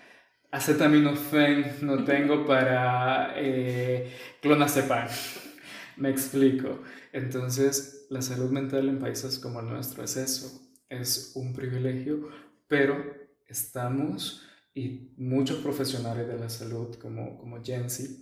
acetaminofén, 0.52 1.78
no 1.82 2.04
tengo 2.04 2.46
para 2.46 3.34
eh, 3.36 4.14
clonazepam. 4.40 5.08
Me 5.98 6.12
explico. 6.12 6.84
Entonces, 7.12 8.06
la 8.12 8.22
salud 8.22 8.52
mental 8.52 8.88
en 8.88 9.00
países 9.00 9.40
como 9.40 9.60
el 9.62 9.68
nuestro 9.68 10.04
es 10.04 10.16
eso, 10.16 10.62
es 10.90 11.32
un 11.36 11.54
privilegio, 11.54 12.30
pero 12.68 13.04
estamos 13.48 14.44
y 14.76 15.16
muchos 15.18 15.58
profesionales 15.58 16.28
de 16.28 16.38
la 16.38 16.50
salud 16.50 16.96
como, 16.96 17.40
como 17.40 17.64
Jensi 17.64 18.20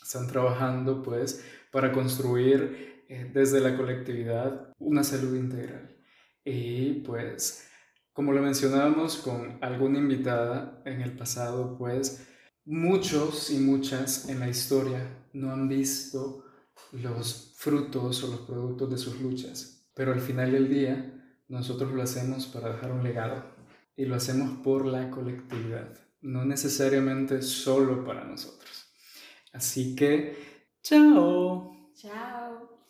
están 0.00 0.28
trabajando 0.28 1.02
pues 1.02 1.44
para 1.72 1.90
construir 1.90 3.04
eh, 3.08 3.28
desde 3.34 3.58
la 3.58 3.76
colectividad 3.76 4.72
una 4.78 5.02
salud 5.02 5.34
integral. 5.34 5.96
Y 6.44 7.00
pues, 7.00 7.68
como 8.12 8.32
lo 8.32 8.42
mencionábamos 8.42 9.16
con 9.16 9.58
alguna 9.62 9.98
invitada 9.98 10.82
en 10.84 11.00
el 11.00 11.16
pasado, 11.16 11.76
pues 11.78 12.26
muchos 12.64 13.50
y 13.50 13.58
muchas 13.58 14.28
en 14.28 14.40
la 14.40 14.48
historia 14.48 15.26
no 15.32 15.50
han 15.50 15.68
visto 15.68 16.44
los 16.92 17.54
frutos 17.56 18.22
o 18.24 18.28
los 18.28 18.40
productos 18.40 18.90
de 18.90 18.98
sus 18.98 19.20
luchas. 19.20 19.88
Pero 19.94 20.12
al 20.12 20.20
final 20.20 20.52
del 20.52 20.68
día, 20.68 21.12
nosotros 21.48 21.92
lo 21.92 22.02
hacemos 22.02 22.46
para 22.46 22.72
dejar 22.72 22.92
un 22.92 23.02
legado 23.02 23.44
y 23.96 24.06
lo 24.06 24.16
hacemos 24.16 24.58
por 24.62 24.86
la 24.86 25.10
colectividad, 25.10 25.98
no 26.22 26.44
necesariamente 26.44 27.42
solo 27.42 28.04
para 28.04 28.24
nosotros. 28.24 28.86
Así 29.52 29.94
que, 29.94 30.36
chao. 30.82 31.90
Chao. 31.94 32.71